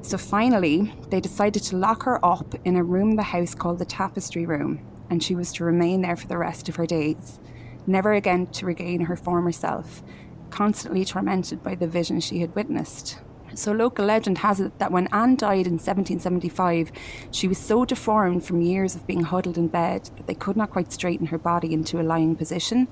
So 0.00 0.16
finally, 0.16 0.94
they 1.10 1.20
decided 1.20 1.62
to 1.64 1.76
lock 1.76 2.04
her 2.04 2.24
up 2.24 2.54
in 2.64 2.76
a 2.76 2.82
room 2.82 3.10
in 3.10 3.16
the 3.16 3.22
house 3.22 3.54
called 3.54 3.78
the 3.78 3.84
Tapestry 3.84 4.46
Room, 4.46 4.80
and 5.10 5.22
she 5.22 5.34
was 5.34 5.52
to 5.52 5.64
remain 5.64 6.00
there 6.00 6.16
for 6.16 6.26
the 6.26 6.38
rest 6.38 6.68
of 6.70 6.76
her 6.76 6.86
days, 6.86 7.40
never 7.86 8.14
again 8.14 8.46
to 8.46 8.66
regain 8.66 9.02
her 9.02 9.16
former 9.16 9.52
self, 9.52 10.02
constantly 10.48 11.04
tormented 11.04 11.62
by 11.62 11.74
the 11.74 11.86
vision 11.86 12.18
she 12.18 12.40
had 12.40 12.54
witnessed. 12.54 13.18
So, 13.56 13.70
local 13.72 14.04
legend 14.04 14.38
has 14.38 14.58
it 14.58 14.78
that 14.80 14.90
when 14.90 15.06
Anne 15.12 15.36
died 15.36 15.66
in 15.66 15.74
1775, 15.74 16.90
she 17.30 17.46
was 17.46 17.58
so 17.58 17.84
deformed 17.84 18.44
from 18.44 18.60
years 18.60 18.96
of 18.96 19.06
being 19.06 19.22
huddled 19.22 19.56
in 19.56 19.68
bed 19.68 20.10
that 20.16 20.26
they 20.26 20.34
could 20.34 20.56
not 20.56 20.70
quite 20.70 20.92
straighten 20.92 21.26
her 21.26 21.38
body 21.38 21.72
into 21.72 22.00
a 22.00 22.02
lying 22.02 22.34
position, 22.34 22.88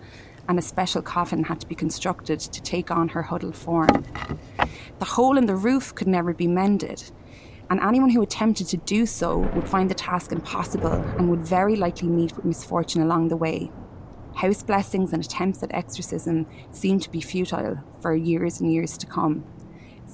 and 0.49 0.59
a 0.59 0.63
special 0.63 1.03
coffin 1.03 1.45
had 1.45 1.61
to 1.61 1.67
be 1.67 1.75
constructed 1.75 2.39
to 2.39 2.63
take 2.63 2.93
on 2.93 3.09
her 3.09 3.23
huddled 3.23 3.57
form. 3.57 4.05
The 5.01 5.05
hole 5.05 5.37
in 5.37 5.47
the 5.47 5.57
roof 5.57 5.95
could 5.95 6.09
never 6.09 6.33
be 6.33 6.47
mended, 6.47 7.11
and 7.69 7.81
anyone 7.81 8.11
who 8.11 8.23
attempted 8.23 8.69
to 8.69 8.77
do 8.77 9.05
so 9.05 9.39
would 9.39 9.69
find 9.69 9.91
the 9.91 9.95
task 9.95 10.31
impossible 10.31 10.93
and 10.93 11.29
would 11.29 11.41
very 11.41 11.75
likely 11.75 12.09
meet 12.09 12.37
with 12.37 12.45
misfortune 12.45 13.03
along 13.03 13.29
the 13.29 13.37
way. 13.37 13.73
House 14.37 14.63
blessings 14.63 15.13
and 15.13 15.25
attempts 15.25 15.63
at 15.63 15.75
exorcism 15.75 16.47
seemed 16.71 17.03
to 17.03 17.11
be 17.11 17.21
futile 17.21 17.83
for 18.01 18.15
years 18.15 18.61
and 18.61 18.73
years 18.73 18.97
to 18.99 19.07
come. 19.07 19.45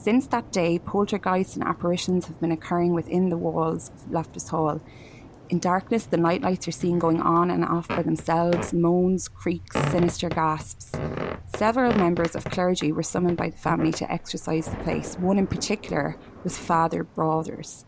Since 0.09 0.29
that 0.29 0.51
day, 0.51 0.79
poltergeists 0.79 1.55
and 1.55 1.63
apparitions 1.63 2.29
have 2.29 2.41
been 2.41 2.51
occurring 2.51 2.95
within 2.95 3.29
the 3.29 3.37
walls 3.37 3.91
of 3.91 4.11
Loftus 4.11 4.49
Hall. 4.49 4.81
In 5.51 5.59
darkness, 5.59 6.07
the 6.07 6.17
nightlights 6.17 6.67
are 6.67 6.73
seen 6.73 6.99
going 6.99 7.21
on 7.21 7.51
and 7.51 7.63
off 7.63 7.89
by 7.89 8.01
themselves, 8.01 8.73
moans, 8.73 9.29
creaks, 9.29 9.77
sinister 9.91 10.31
gasps. 10.31 10.93
Several 11.55 11.93
members 11.93 12.35
of 12.35 12.47
clergy 12.47 12.91
were 12.91 13.03
summoned 13.03 13.37
by 13.37 13.51
the 13.51 13.59
family 13.59 13.93
to 13.93 14.11
exorcise 14.11 14.69
the 14.69 14.77
place. 14.77 15.19
One 15.19 15.37
in 15.37 15.47
particular 15.47 16.17
was 16.43 16.57
Father 16.57 17.05
Broaders 17.05 17.85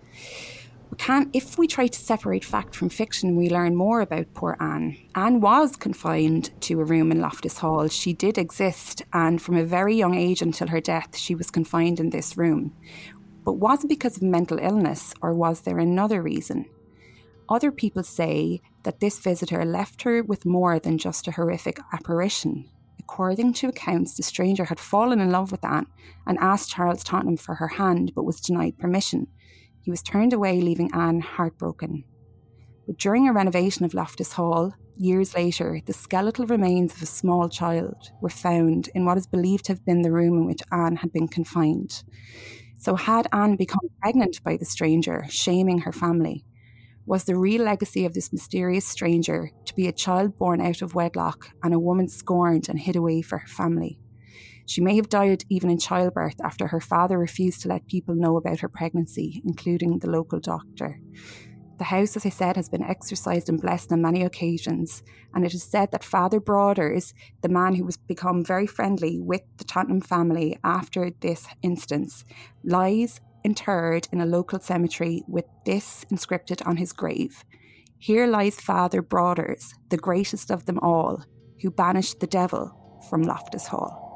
we 0.90 0.96
can 0.96 1.30
if 1.32 1.56
we 1.56 1.66
try 1.66 1.86
to 1.86 1.98
separate 1.98 2.44
fact 2.44 2.74
from 2.74 2.88
fiction, 2.88 3.36
we 3.36 3.48
learn 3.48 3.76
more 3.76 4.00
about 4.00 4.34
poor 4.34 4.56
Anne. 4.60 4.96
Anne 5.14 5.40
was 5.40 5.76
confined 5.76 6.50
to 6.62 6.80
a 6.80 6.84
room 6.84 7.12
in 7.12 7.20
Loftus 7.20 7.58
Hall. 7.58 7.88
She 7.88 8.12
did 8.12 8.36
exist, 8.36 9.02
and 9.12 9.40
from 9.40 9.56
a 9.56 9.64
very 9.64 9.94
young 9.94 10.16
age 10.16 10.42
until 10.42 10.68
her 10.68 10.80
death, 10.80 11.16
she 11.16 11.34
was 11.34 11.50
confined 11.50 12.00
in 12.00 12.10
this 12.10 12.36
room. 12.36 12.74
But 13.44 13.54
was 13.54 13.84
it 13.84 13.88
because 13.88 14.16
of 14.16 14.22
mental 14.22 14.58
illness, 14.58 15.14
or 15.22 15.32
was 15.32 15.62
there 15.62 15.78
another 15.78 16.22
reason? 16.22 16.66
Other 17.48 17.72
people 17.72 18.02
say 18.02 18.60
that 18.84 19.00
this 19.00 19.18
visitor 19.18 19.64
left 19.64 20.02
her 20.02 20.22
with 20.22 20.46
more 20.46 20.78
than 20.78 20.98
just 20.98 21.26
a 21.26 21.32
horrific 21.32 21.78
apparition. 21.92 22.68
According 22.98 23.54
to 23.54 23.68
accounts, 23.68 24.16
the 24.16 24.22
stranger 24.22 24.66
had 24.66 24.78
fallen 24.78 25.20
in 25.20 25.30
love 25.30 25.50
with 25.50 25.64
Anne 25.64 25.86
and 26.26 26.38
asked 26.38 26.70
Charles 26.70 27.02
Tottenham 27.02 27.36
for 27.36 27.56
her 27.56 27.68
hand, 27.68 28.12
but 28.14 28.24
was 28.24 28.40
denied 28.40 28.78
permission. 28.78 29.26
He 29.82 29.90
was 29.90 30.02
turned 30.02 30.32
away, 30.32 30.60
leaving 30.60 30.90
Anne 30.92 31.20
heartbroken. 31.20 32.04
But 32.86 32.98
during 32.98 33.28
a 33.28 33.32
renovation 33.32 33.84
of 33.84 33.94
Loftus 33.94 34.32
Hall, 34.32 34.74
years 34.96 35.34
later, 35.34 35.80
the 35.84 35.92
skeletal 35.92 36.46
remains 36.46 36.94
of 36.94 37.02
a 37.02 37.06
small 37.06 37.48
child 37.48 38.10
were 38.20 38.28
found 38.28 38.90
in 38.94 39.04
what 39.04 39.16
is 39.16 39.26
believed 39.26 39.64
to 39.66 39.72
have 39.72 39.84
been 39.84 40.02
the 40.02 40.12
room 40.12 40.36
in 40.38 40.46
which 40.46 40.62
Anne 40.70 40.96
had 40.96 41.12
been 41.12 41.28
confined. 41.28 42.02
So, 42.78 42.96
had 42.96 43.28
Anne 43.32 43.56
become 43.56 43.88
pregnant 44.00 44.42
by 44.42 44.56
the 44.56 44.64
stranger, 44.64 45.24
shaming 45.28 45.80
her 45.80 45.92
family? 45.92 46.44
Was 47.06 47.24
the 47.24 47.36
real 47.36 47.64
legacy 47.64 48.04
of 48.04 48.14
this 48.14 48.32
mysterious 48.32 48.86
stranger 48.86 49.50
to 49.64 49.74
be 49.74 49.88
a 49.88 49.92
child 49.92 50.36
born 50.36 50.60
out 50.60 50.82
of 50.82 50.94
wedlock 50.94 51.48
and 51.62 51.74
a 51.74 51.80
woman 51.80 52.08
scorned 52.08 52.68
and 52.68 52.78
hid 52.78 52.96
away 52.96 53.22
for 53.22 53.38
her 53.38 53.48
family? 53.48 53.98
She 54.70 54.80
may 54.80 54.94
have 54.94 55.08
died 55.08 55.42
even 55.48 55.68
in 55.68 55.78
childbirth 55.78 56.40
after 56.44 56.68
her 56.68 56.80
father 56.80 57.18
refused 57.18 57.60
to 57.62 57.68
let 57.68 57.88
people 57.88 58.14
know 58.14 58.36
about 58.36 58.60
her 58.60 58.68
pregnancy, 58.68 59.42
including 59.44 59.98
the 59.98 60.08
local 60.08 60.38
doctor. 60.38 61.00
The 61.78 61.84
house, 61.86 62.16
as 62.16 62.24
I 62.24 62.28
said, 62.28 62.54
has 62.54 62.68
been 62.68 62.84
exorcised 62.84 63.48
and 63.48 63.60
blessed 63.60 63.90
on 63.90 64.00
many 64.00 64.22
occasions, 64.22 65.02
and 65.34 65.44
it 65.44 65.54
is 65.54 65.64
said 65.64 65.90
that 65.90 66.04
Father 66.04 66.38
Broaders, 66.38 67.14
the 67.40 67.48
man 67.48 67.74
who 67.74 67.84
was 67.84 67.96
become 67.96 68.44
very 68.44 68.68
friendly 68.68 69.18
with 69.18 69.40
the 69.56 69.64
Tottenham 69.64 70.02
family 70.02 70.56
after 70.62 71.10
this 71.18 71.48
instance, 71.62 72.24
lies 72.62 73.20
interred 73.42 74.06
in 74.12 74.20
a 74.20 74.26
local 74.26 74.60
cemetery 74.60 75.24
with 75.26 75.46
this 75.66 76.04
inscripted 76.12 76.64
on 76.64 76.76
his 76.76 76.92
grave. 76.92 77.44
Here 77.98 78.28
lies 78.28 78.60
Father 78.60 79.02
Broaders, 79.02 79.74
the 79.88 79.96
greatest 79.96 80.48
of 80.48 80.66
them 80.66 80.78
all, 80.78 81.24
who 81.60 81.72
banished 81.72 82.20
the 82.20 82.28
devil 82.28 83.00
from 83.10 83.22
Loftus 83.22 83.66
Hall. 83.66 84.09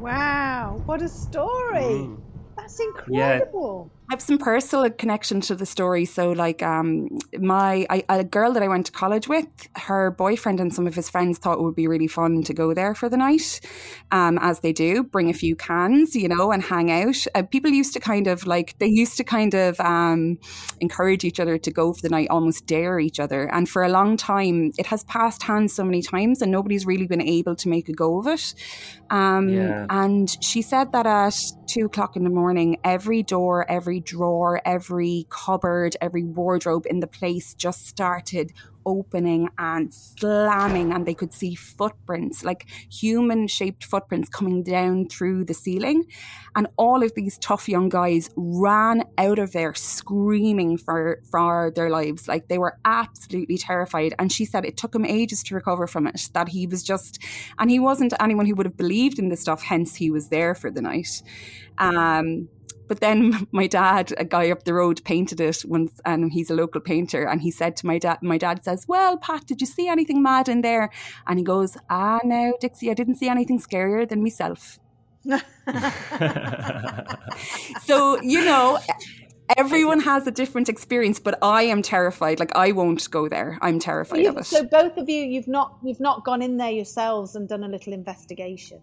Wow, 0.00 0.82
what 0.86 1.02
a 1.02 1.10
story! 1.10 2.14
Mm. 2.16 2.22
That's 2.56 2.80
incredible. 2.80 3.92
Yeah. 3.92 3.99
I 4.10 4.14
have 4.14 4.22
some 4.22 4.38
personal 4.38 4.90
connection 4.90 5.40
to 5.42 5.54
the 5.54 5.64
story. 5.64 6.04
So, 6.04 6.32
like, 6.32 6.64
um, 6.64 7.16
my 7.38 7.86
I, 7.88 8.02
a 8.08 8.24
girl 8.24 8.52
that 8.54 8.60
I 8.60 8.66
went 8.66 8.86
to 8.86 8.92
college 8.92 9.28
with, 9.28 9.46
her 9.76 10.10
boyfriend 10.10 10.58
and 10.58 10.74
some 10.74 10.88
of 10.88 10.96
his 10.96 11.08
friends 11.08 11.38
thought 11.38 11.58
it 11.58 11.62
would 11.62 11.76
be 11.76 11.86
really 11.86 12.08
fun 12.08 12.42
to 12.42 12.52
go 12.52 12.74
there 12.74 12.92
for 12.96 13.08
the 13.08 13.16
night, 13.16 13.60
um, 14.10 14.36
as 14.42 14.60
they 14.60 14.72
do, 14.72 15.04
bring 15.04 15.30
a 15.30 15.32
few 15.32 15.54
cans, 15.54 16.16
you 16.16 16.26
know, 16.26 16.50
and 16.50 16.64
hang 16.64 16.90
out. 16.90 17.24
Uh, 17.36 17.44
people 17.44 17.70
used 17.70 17.92
to 17.92 18.00
kind 18.00 18.26
of 18.26 18.48
like 18.48 18.76
they 18.80 18.88
used 18.88 19.16
to 19.18 19.22
kind 19.22 19.54
of 19.54 19.78
um, 19.78 20.40
encourage 20.80 21.22
each 21.22 21.38
other 21.38 21.56
to 21.56 21.70
go 21.70 21.92
for 21.92 22.02
the 22.02 22.08
night, 22.08 22.26
almost 22.30 22.66
dare 22.66 22.98
each 22.98 23.20
other. 23.20 23.44
And 23.54 23.68
for 23.68 23.84
a 23.84 23.88
long 23.88 24.16
time, 24.16 24.72
it 24.76 24.86
has 24.86 25.04
passed 25.04 25.44
hands 25.44 25.72
so 25.72 25.84
many 25.84 26.02
times, 26.02 26.42
and 26.42 26.50
nobody's 26.50 26.84
really 26.84 27.06
been 27.06 27.22
able 27.22 27.54
to 27.54 27.68
make 27.68 27.88
a 27.88 27.92
go 27.92 28.18
of 28.18 28.26
it. 28.26 28.54
Um, 29.10 29.50
yeah. 29.50 29.86
And 29.88 30.36
she 30.42 30.62
said 30.62 30.90
that 30.90 31.06
at 31.06 31.36
two 31.68 31.86
o'clock 31.86 32.16
in 32.16 32.24
the 32.24 32.30
morning, 32.30 32.76
every 32.82 33.22
door, 33.22 33.70
every 33.70 33.99
drawer, 34.04 34.60
every 34.64 35.26
cupboard, 35.28 35.96
every 36.00 36.24
wardrobe 36.24 36.86
in 36.88 37.00
the 37.00 37.06
place 37.06 37.54
just 37.54 37.86
started 37.86 38.52
opening 38.86 39.48
and 39.58 39.92
slamming, 39.92 40.92
and 40.92 41.06
they 41.06 41.14
could 41.14 41.32
see 41.32 41.54
footprints, 41.54 42.44
like 42.44 42.66
human 42.90 43.46
shaped 43.46 43.84
footprints 43.84 44.28
coming 44.28 44.62
down 44.62 45.06
through 45.06 45.44
the 45.44 45.54
ceiling. 45.54 46.04
And 46.56 46.66
all 46.76 47.02
of 47.02 47.14
these 47.14 47.38
tough 47.38 47.68
young 47.68 47.88
guys 47.88 48.30
ran 48.36 49.04
out 49.18 49.38
of 49.38 49.52
there 49.52 49.74
screaming 49.74 50.78
for, 50.78 51.20
for 51.30 51.72
their 51.74 51.90
lives. 51.90 52.26
Like 52.26 52.48
they 52.48 52.58
were 52.58 52.78
absolutely 52.84 53.58
terrified. 53.58 54.14
And 54.18 54.32
she 54.32 54.44
said 54.44 54.64
it 54.64 54.76
took 54.76 54.94
him 54.94 55.04
ages 55.04 55.42
to 55.44 55.54
recover 55.54 55.86
from 55.86 56.06
it, 56.06 56.30
that 56.32 56.48
he 56.48 56.66
was 56.66 56.82
just, 56.82 57.22
and 57.58 57.70
he 57.70 57.78
wasn't 57.78 58.14
anyone 58.18 58.46
who 58.46 58.54
would 58.54 58.66
have 58.66 58.76
believed 58.76 59.18
in 59.18 59.28
this 59.28 59.42
stuff, 59.42 59.62
hence 59.62 59.96
he 59.96 60.10
was 60.10 60.28
there 60.28 60.54
for 60.54 60.70
the 60.70 60.82
night. 60.82 61.22
Um, 61.78 62.48
but 62.90 62.98
then 62.98 63.46
my 63.52 63.68
dad, 63.68 64.12
a 64.18 64.24
guy 64.24 64.50
up 64.50 64.64
the 64.64 64.74
road, 64.74 65.04
painted 65.04 65.40
it 65.40 65.64
once, 65.64 66.00
and 66.04 66.32
he's 66.32 66.50
a 66.50 66.54
local 66.54 66.80
painter. 66.80 67.22
And 67.22 67.40
he 67.40 67.52
said 67.52 67.76
to 67.76 67.86
my 67.86 67.98
dad, 67.98 68.18
my 68.20 68.36
dad 68.36 68.64
says, 68.64 68.84
"Well, 68.88 69.16
Pat, 69.16 69.46
did 69.46 69.60
you 69.60 69.66
see 69.68 69.86
anything 69.86 70.20
mad 70.20 70.48
in 70.48 70.62
there?" 70.62 70.90
And 71.28 71.38
he 71.38 71.44
goes, 71.44 71.76
"Ah, 71.88 72.18
no, 72.24 72.54
Dixie, 72.60 72.90
I 72.90 72.94
didn't 72.94 73.14
see 73.14 73.28
anything 73.28 73.60
scarier 73.60 74.08
than 74.08 74.24
myself." 74.24 74.80
so 77.84 78.20
you 78.22 78.44
know. 78.44 78.80
Everyone 79.56 79.98
has 79.98 80.28
a 80.28 80.30
different 80.30 80.68
experience, 80.68 81.18
but 81.18 81.36
I 81.42 81.64
am 81.64 81.82
terrified. 81.82 82.38
Like 82.38 82.54
I 82.54 82.70
won't 82.70 83.10
go 83.10 83.28
there. 83.28 83.58
I'm 83.60 83.80
terrified 83.80 84.24
of 84.26 84.36
it. 84.36 84.46
So 84.46 84.62
both 84.62 84.96
of 84.96 85.08
you, 85.08 85.22
you've 85.22 85.48
not 85.48 85.76
you've 85.82 85.98
not 85.98 86.24
gone 86.24 86.40
in 86.40 86.56
there 86.56 86.70
yourselves 86.70 87.34
and 87.34 87.48
done 87.48 87.64
a 87.64 87.68
little 87.68 87.92
investigation. 87.92 88.80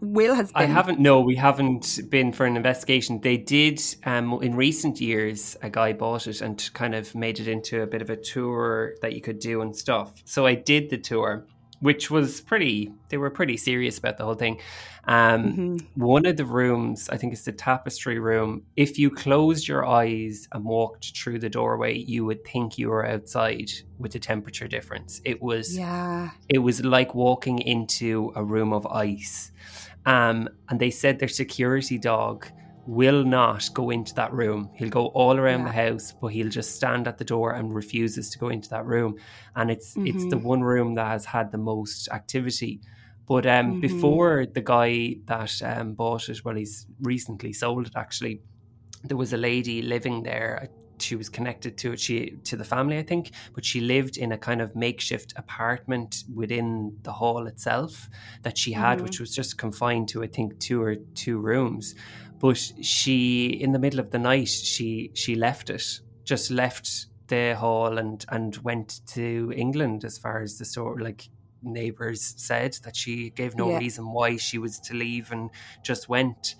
Will 0.00 0.34
has 0.34 0.52
been. 0.52 0.62
I 0.62 0.66
haven't. 0.66 1.00
No, 1.00 1.20
we 1.20 1.36
haven't 1.36 2.00
been 2.10 2.32
for 2.32 2.44
an 2.44 2.56
investigation. 2.56 3.20
They 3.20 3.36
did 3.36 3.80
um, 4.04 4.38
in 4.42 4.54
recent 4.54 5.00
years. 5.00 5.56
A 5.62 5.70
guy 5.70 5.92
bought 5.92 6.26
it 6.26 6.40
and 6.40 6.70
kind 6.74 6.94
of 6.94 7.14
made 7.14 7.40
it 7.40 7.48
into 7.48 7.82
a 7.82 7.86
bit 7.86 8.02
of 8.02 8.10
a 8.10 8.16
tour 8.16 8.94
that 9.00 9.14
you 9.14 9.20
could 9.20 9.38
do 9.38 9.62
and 9.62 9.74
stuff. 9.74 10.22
So 10.24 10.46
I 10.46 10.54
did 10.54 10.90
the 10.90 10.98
tour, 10.98 11.46
which 11.80 12.10
was 12.10 12.40
pretty. 12.40 12.92
They 13.08 13.16
were 13.16 13.30
pretty 13.30 13.56
serious 13.56 13.98
about 13.98 14.18
the 14.18 14.24
whole 14.24 14.34
thing. 14.34 14.60
Um, 15.04 15.44
mm-hmm. 15.44 16.02
One 16.02 16.26
of 16.26 16.36
the 16.36 16.44
rooms, 16.44 17.08
I 17.08 17.16
think 17.16 17.32
it's 17.32 17.44
the 17.44 17.52
tapestry 17.52 18.18
room. 18.18 18.62
If 18.76 18.98
you 18.98 19.10
closed 19.10 19.68
your 19.68 19.86
eyes 19.86 20.48
and 20.52 20.64
walked 20.64 21.16
through 21.16 21.38
the 21.38 21.50
doorway, 21.50 21.96
you 21.96 22.24
would 22.24 22.44
think 22.44 22.78
you 22.78 22.88
were 22.88 23.06
outside 23.06 23.70
with 23.98 24.12
the 24.12 24.18
temperature 24.18 24.66
difference. 24.66 25.20
It 25.24 25.40
was. 25.40 25.76
Yeah. 25.76 26.30
It 26.48 26.58
was 26.58 26.84
like 26.84 27.14
walking 27.14 27.60
into 27.60 28.32
a 28.34 28.42
room 28.42 28.72
of 28.72 28.86
ice 28.86 29.52
um, 30.06 30.48
and 30.68 30.80
they 30.80 30.90
said 30.90 31.18
their 31.18 31.28
security 31.28 31.98
dog 31.98 32.46
will 32.86 33.24
not 33.24 33.68
go 33.74 33.90
into 33.90 34.14
that 34.14 34.32
room. 34.32 34.70
He'll 34.74 34.88
go 34.88 35.06
all 35.08 35.36
around 35.36 35.60
yeah. 35.60 35.66
the 35.66 35.72
house, 35.72 36.14
but 36.20 36.28
he'll 36.28 36.48
just 36.48 36.76
stand 36.76 37.08
at 37.08 37.18
the 37.18 37.24
door 37.24 37.52
and 37.52 37.74
refuses 37.74 38.30
to 38.30 38.38
go 38.38 38.48
into 38.48 38.68
that 38.70 38.86
room. 38.86 39.16
And 39.54 39.70
it's 39.70 39.94
mm-hmm. 39.94 40.06
it's 40.06 40.24
the 40.24 40.36
mm-hmm. 40.36 40.46
one 40.46 40.62
room 40.62 40.94
that 40.94 41.06
has 41.06 41.24
had 41.24 41.52
the 41.52 41.58
most 41.58 42.08
activity. 42.08 42.80
But 43.26 43.44
um, 43.46 43.66
mm-hmm. 43.66 43.80
before 43.80 44.46
the 44.46 44.60
guy 44.60 45.16
that 45.26 45.60
um, 45.62 45.94
bought 45.94 46.28
it, 46.28 46.44
well, 46.44 46.54
he's 46.54 46.86
recently 47.00 47.52
sold 47.52 47.88
it 47.88 47.92
actually. 47.96 48.40
There 49.02 49.16
was 49.16 49.32
a 49.32 49.36
lady 49.36 49.82
living 49.82 50.22
there 50.22 50.70
she 50.98 51.16
was 51.16 51.28
connected 51.28 51.76
to 51.78 51.92
it 51.92 52.00
she 52.00 52.36
to 52.44 52.56
the 52.56 52.64
family 52.64 52.98
i 52.98 53.02
think 53.02 53.30
but 53.54 53.64
she 53.64 53.80
lived 53.80 54.16
in 54.16 54.32
a 54.32 54.38
kind 54.38 54.60
of 54.60 54.74
makeshift 54.74 55.32
apartment 55.36 56.24
within 56.34 56.96
the 57.02 57.12
hall 57.12 57.46
itself 57.46 58.08
that 58.42 58.56
she 58.56 58.72
had 58.72 58.96
mm-hmm. 58.96 59.04
which 59.04 59.20
was 59.20 59.34
just 59.34 59.58
confined 59.58 60.08
to 60.08 60.22
i 60.22 60.26
think 60.26 60.58
two 60.58 60.82
or 60.82 60.96
two 61.14 61.38
rooms 61.38 61.94
but 62.38 62.56
she 62.80 63.46
in 63.46 63.72
the 63.72 63.78
middle 63.78 64.00
of 64.00 64.10
the 64.10 64.18
night 64.18 64.48
she 64.48 65.10
she 65.14 65.34
left 65.34 65.70
it 65.70 66.00
just 66.24 66.50
left 66.50 67.06
the 67.28 67.54
hall 67.56 67.98
and 67.98 68.24
and 68.28 68.56
went 68.58 69.00
to 69.06 69.52
england 69.56 70.04
as 70.04 70.18
far 70.18 70.40
as 70.42 70.58
the 70.58 70.64
story 70.64 71.02
like 71.02 71.28
neighbors 71.62 72.34
said 72.36 72.74
that 72.84 72.94
she 72.94 73.30
gave 73.30 73.56
no 73.56 73.70
yeah. 73.70 73.78
reason 73.78 74.12
why 74.12 74.36
she 74.36 74.58
was 74.58 74.78
to 74.78 74.94
leave 74.94 75.32
and 75.32 75.50
just 75.82 76.08
went 76.08 76.54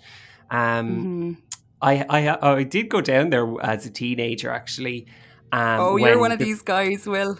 um, 0.49 0.57
mm-hmm. 0.59 1.33
I, 1.81 2.05
I 2.09 2.51
I 2.53 2.63
did 2.63 2.89
go 2.89 3.01
down 3.01 3.29
there 3.29 3.47
as 3.61 3.85
a 3.85 3.89
teenager 3.89 4.49
actually. 4.49 5.07
Um, 5.51 5.79
oh, 5.79 5.97
you're 5.97 6.19
one 6.19 6.31
of 6.31 6.39
the, 6.39 6.45
these 6.45 6.61
guys, 6.61 7.05
Will. 7.05 7.37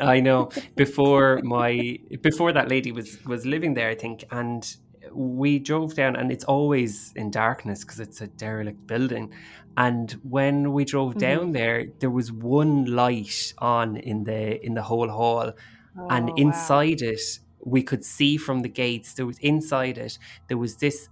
I 0.00 0.20
know. 0.20 0.50
Before 0.76 1.40
my 1.42 1.98
before 2.20 2.52
that 2.52 2.68
lady 2.68 2.92
was 2.92 3.24
was 3.24 3.46
living 3.46 3.74
there, 3.74 3.88
I 3.88 3.94
think, 3.94 4.24
and 4.30 4.76
we 5.16 5.58
drove 5.58 5.94
down, 5.94 6.16
and 6.16 6.30
it's 6.30 6.44
always 6.44 7.12
in 7.16 7.30
darkness 7.30 7.84
because 7.84 8.00
it's 8.00 8.20
a 8.20 8.26
derelict 8.26 8.86
building. 8.86 9.32
And 9.76 10.12
when 10.22 10.72
we 10.72 10.84
drove 10.84 11.10
mm-hmm. 11.10 11.18
down 11.18 11.52
there, 11.52 11.86
there 11.98 12.10
was 12.10 12.32
one 12.32 12.84
light 12.84 13.52
on 13.58 13.96
in 13.96 14.24
the 14.24 14.64
in 14.64 14.74
the 14.74 14.82
whole 14.82 15.08
hall, 15.08 15.52
oh, 15.98 16.08
and 16.08 16.30
inside 16.38 17.00
wow. 17.02 17.08
it 17.08 17.40
we 17.64 17.82
could 17.82 18.04
see 18.04 18.36
from 18.36 18.60
the 18.60 18.68
gates. 18.68 19.14
There 19.14 19.26
was 19.26 19.38
inside 19.38 19.98
it 19.98 20.18
there 20.48 20.58
was 20.58 20.76
this 20.76 21.08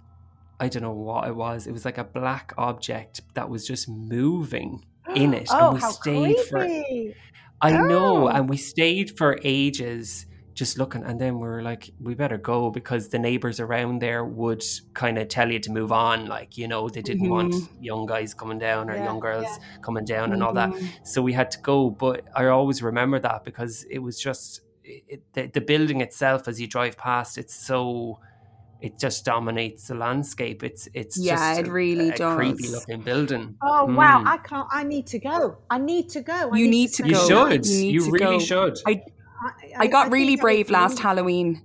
I 0.61 0.69
don't 0.69 0.83
know 0.83 0.93
what 0.93 1.27
it 1.27 1.35
was. 1.35 1.67
It 1.67 1.73
was 1.73 1.85
like 1.85 1.99
a 1.99 2.05
black 2.05 2.55
object 2.57 3.23
that 3.35 3.49
was 3.49 3.67
just 3.67 3.89
moving 3.89 4.85
in 5.15 5.35
it. 5.41 5.49
oh, 5.51 5.67
and 5.67 5.75
we 5.75 5.81
how 5.81 5.91
stayed 5.91 6.37
creepy. 6.51 7.13
for 7.13 7.19
I 7.61 7.73
oh. 7.73 7.87
know, 7.87 8.29
and 8.29 8.49
we 8.49 8.57
stayed 8.57 9.17
for 9.17 9.39
ages 9.43 10.27
just 10.55 10.79
looking 10.79 11.03
and 11.03 11.21
then 11.21 11.35
we 11.35 11.47
were 11.47 11.63
like 11.63 11.91
we 12.01 12.15
better 12.15 12.39
go 12.39 12.71
because 12.71 13.09
the 13.09 13.19
neighbors 13.19 13.59
around 13.59 14.01
there 14.01 14.25
would 14.25 14.65
kind 14.95 15.19
of 15.19 15.29
tell 15.29 15.51
you 15.51 15.59
to 15.59 15.71
move 15.71 15.91
on 15.91 16.27
like 16.27 16.57
you 16.57 16.69
know 16.69 16.89
they 16.89 17.03
didn't 17.03 17.25
mm-hmm. 17.25 17.51
want 17.51 17.55
young 17.81 18.07
guys 18.07 18.33
coming 18.33 18.59
down 18.59 18.89
or 18.89 18.95
yeah, 18.95 19.05
young 19.05 19.19
girls 19.19 19.45
yeah. 19.45 19.79
coming 19.83 20.05
down 20.05 20.27
mm-hmm. 20.27 20.35
and 20.35 20.43
all 20.43 20.53
that 20.53 20.71
mm-hmm. 20.71 20.87
so 21.03 21.21
we 21.21 21.33
had 21.33 21.51
to 21.51 21.59
go 21.61 21.91
but 21.91 22.25
i 22.37 22.47
always 22.47 22.83
remember 22.83 23.19
that 23.19 23.45
because 23.45 23.85
it 23.91 23.99
was 23.99 24.19
just 24.19 24.61
it, 24.85 25.23
the, 25.33 25.47
the 25.49 25.61
building 25.61 26.01
itself 26.01 26.47
as 26.47 26.61
you 26.61 26.67
drive 26.69 26.97
past 26.97 27.37
it's 27.37 27.55
so 27.55 28.19
it 28.85 28.99
just 28.99 29.25
dominates 29.25 29.89
the 29.89 29.95
landscape. 29.95 30.63
It's 30.63 30.91
it's 30.93 31.17
yeah, 31.17 31.55
it 31.55 31.69
really 31.69 32.11
a, 32.11 32.17
does. 32.17 32.37
creepy 32.37 32.69
looking 32.69 33.01
building. 33.01 33.57
Oh 33.63 33.87
mm. 33.89 33.97
wow! 33.97 34.23
I 34.27 34.37
can't. 34.37 34.69
I 34.71 34.83
need 34.83 35.07
to 35.07 35.19
go. 35.19 35.57
I 35.71 35.79
need 35.79 36.11
to 36.11 36.21
go. 36.21 36.51
I 36.53 36.59
you 36.59 36.69
need, 36.69 36.93
to, 36.93 37.03
to 37.03 37.11
go. 37.11 37.47
You 37.49 37.55
should. 37.55 37.67
You, 37.67 37.91
you 37.93 38.11
really 38.11 38.19
go. 38.19 38.39
should. 38.39 38.77
I, 38.87 39.01
I, 39.45 39.51
I 39.81 39.87
got 39.87 40.11
really 40.11 40.37
brave 40.37 40.71
last 40.71 40.99
Halloween. 40.99 41.63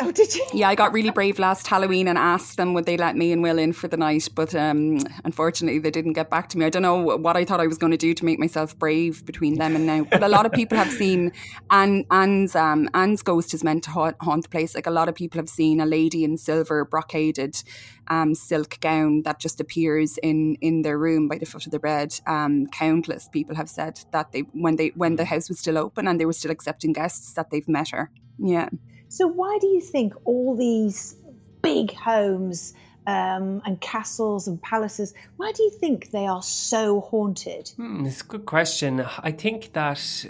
Oh, 0.10 0.10
did 0.10 0.34
you? 0.34 0.46
Yeah, 0.54 0.70
I 0.70 0.74
got 0.74 0.94
really 0.94 1.10
brave 1.10 1.38
last 1.38 1.66
Halloween 1.66 2.08
and 2.08 2.16
asked 2.16 2.56
them 2.56 2.72
would 2.72 2.86
they 2.86 2.96
let 2.96 3.16
me 3.16 3.32
and 3.32 3.42
Will 3.42 3.58
in 3.58 3.74
for 3.74 3.86
the 3.86 3.98
night, 3.98 4.28
but 4.34 4.54
um, 4.54 4.98
unfortunately 5.24 5.78
they 5.78 5.90
didn't 5.90 6.14
get 6.14 6.30
back 6.30 6.48
to 6.48 6.58
me. 6.58 6.64
I 6.64 6.70
don't 6.70 6.80
know 6.80 6.96
what 6.96 7.36
I 7.36 7.44
thought 7.44 7.60
I 7.60 7.66
was 7.66 7.76
going 7.76 7.90
to 7.90 7.98
do 7.98 8.14
to 8.14 8.24
make 8.24 8.38
myself 8.38 8.78
brave 8.78 9.26
between 9.26 9.58
them 9.58 9.76
and 9.76 9.86
now. 9.86 10.04
But 10.04 10.22
a 10.22 10.28
lot 10.28 10.46
of 10.46 10.52
people 10.52 10.78
have 10.78 10.90
seen 10.90 11.32
Anne, 11.70 12.06
Anne's 12.10 12.56
um, 12.56 12.88
Anne's 12.94 13.20
ghost 13.20 13.52
is 13.52 13.62
meant 13.62 13.84
to 13.84 13.90
haunt, 13.90 14.16
haunt 14.20 14.44
the 14.44 14.48
place. 14.48 14.74
Like 14.74 14.86
a 14.86 14.90
lot 14.90 15.10
of 15.10 15.14
people 15.14 15.38
have 15.38 15.50
seen 15.50 15.80
a 15.80 15.86
lady 15.86 16.24
in 16.24 16.38
silver 16.38 16.86
brocaded 16.86 17.62
um, 18.08 18.34
silk 18.34 18.80
gown 18.80 19.22
that 19.24 19.38
just 19.38 19.60
appears 19.60 20.18
in 20.22 20.56
in 20.62 20.80
their 20.80 20.98
room 20.98 21.28
by 21.28 21.36
the 21.36 21.46
foot 21.46 21.66
of 21.66 21.72
the 21.72 21.78
bed. 21.78 22.18
Um, 22.26 22.68
countless 22.68 23.28
people 23.28 23.54
have 23.56 23.68
said 23.68 24.00
that 24.12 24.32
they 24.32 24.40
when 24.52 24.76
they 24.76 24.92
when 24.94 25.16
the 25.16 25.26
house 25.26 25.50
was 25.50 25.58
still 25.58 25.76
open 25.76 26.08
and 26.08 26.18
they 26.18 26.26
were 26.26 26.32
still 26.32 26.50
accepting 26.50 26.94
guests 26.94 27.34
that 27.34 27.50
they've 27.50 27.68
met 27.68 27.90
her. 27.90 28.10
Yeah. 28.38 28.70
So, 29.10 29.26
why 29.26 29.58
do 29.60 29.66
you 29.66 29.80
think 29.80 30.14
all 30.24 30.56
these 30.56 31.16
big 31.62 31.92
homes 31.92 32.74
um, 33.08 33.60
and 33.66 33.80
castles 33.80 34.46
and 34.46 34.62
palaces, 34.62 35.14
why 35.36 35.50
do 35.50 35.64
you 35.64 35.70
think 35.70 36.12
they 36.12 36.28
are 36.28 36.42
so 36.42 37.00
haunted? 37.00 37.72
Hmm, 37.76 38.06
it's 38.06 38.20
a 38.20 38.24
good 38.24 38.46
question. 38.46 39.04
I 39.18 39.32
think 39.32 39.72
that, 39.72 40.26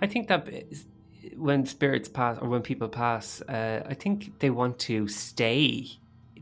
I 0.00 0.06
think 0.06 0.28
that 0.28 0.48
when 1.36 1.66
spirits 1.66 2.08
pass 2.08 2.38
or 2.40 2.48
when 2.48 2.62
people 2.62 2.88
pass, 2.88 3.42
uh, 3.42 3.82
I 3.86 3.92
think 3.92 4.38
they 4.38 4.48
want 4.48 4.78
to 4.80 5.06
stay 5.06 5.88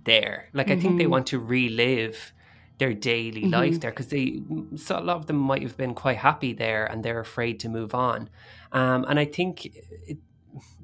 there. 0.05 0.49
Like, 0.53 0.69
mm-hmm. 0.69 0.79
I 0.79 0.81
think 0.81 0.99
they 0.99 1.05
mm-hmm. 1.05 1.11
want 1.11 1.27
to 1.29 1.41
relive 1.41 2.33
their 2.79 2.95
daily 2.95 3.43
mm-hmm. 3.43 3.51
life 3.51 3.81
there 3.81 3.91
because 3.91 4.09
they 4.09 4.43
so 4.77 4.99
a 4.99 5.01
lot 5.01 5.17
of 5.17 5.27
them 5.27 5.37
might 5.37 5.63
have 5.63 5.77
been 5.77 5.95
quite 5.95 6.19
happy 6.19 6.53
there 6.53 6.85
and 6.85 7.03
they're 7.03 7.21
afraid 7.21 7.59
to 7.59 7.71
move 7.71 7.95
on 7.95 8.29
um, 8.73 9.07
and 9.09 9.19
i 9.19 9.25
think 9.25 9.65
it, 10.07 10.19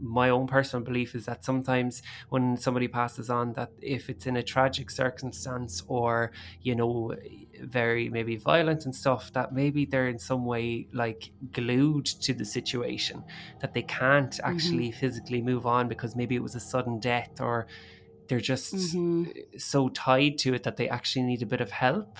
my 0.00 0.28
own 0.28 0.46
personal 0.46 0.84
belief 0.84 1.14
is 1.14 1.26
that 1.26 1.44
sometimes 1.44 2.02
when 2.28 2.56
somebody 2.56 2.88
passes 2.88 3.30
on 3.30 3.52
that 3.54 3.70
if 3.80 4.08
it's 4.10 4.26
in 4.26 4.36
a 4.36 4.42
tragic 4.42 4.90
circumstance 4.90 5.82
or 5.88 6.32
you 6.62 6.74
know 6.74 7.14
very 7.60 8.08
maybe 8.08 8.36
violent 8.36 8.84
and 8.84 8.94
stuff 8.94 9.32
that 9.32 9.52
maybe 9.52 9.84
they're 9.84 10.08
in 10.08 10.18
some 10.18 10.44
way 10.44 10.86
like 10.92 11.30
glued 11.52 12.06
to 12.06 12.34
the 12.34 12.44
situation 12.44 13.22
that 13.60 13.74
they 13.74 13.82
can't 13.82 14.40
actually 14.42 14.88
mm-hmm. 14.88 15.00
physically 15.00 15.40
move 15.40 15.66
on 15.66 15.88
because 15.88 16.16
maybe 16.16 16.34
it 16.34 16.42
was 16.42 16.54
a 16.54 16.60
sudden 16.60 16.98
death 16.98 17.40
or 17.40 17.66
they're 18.28 18.40
just 18.40 18.74
mm-hmm. 18.74 19.24
so 19.58 19.88
tied 19.90 20.38
to 20.38 20.54
it 20.54 20.62
that 20.62 20.76
they 20.76 20.88
actually 20.88 21.22
need 21.22 21.42
a 21.42 21.46
bit 21.46 21.60
of 21.60 21.70
help 21.70 22.18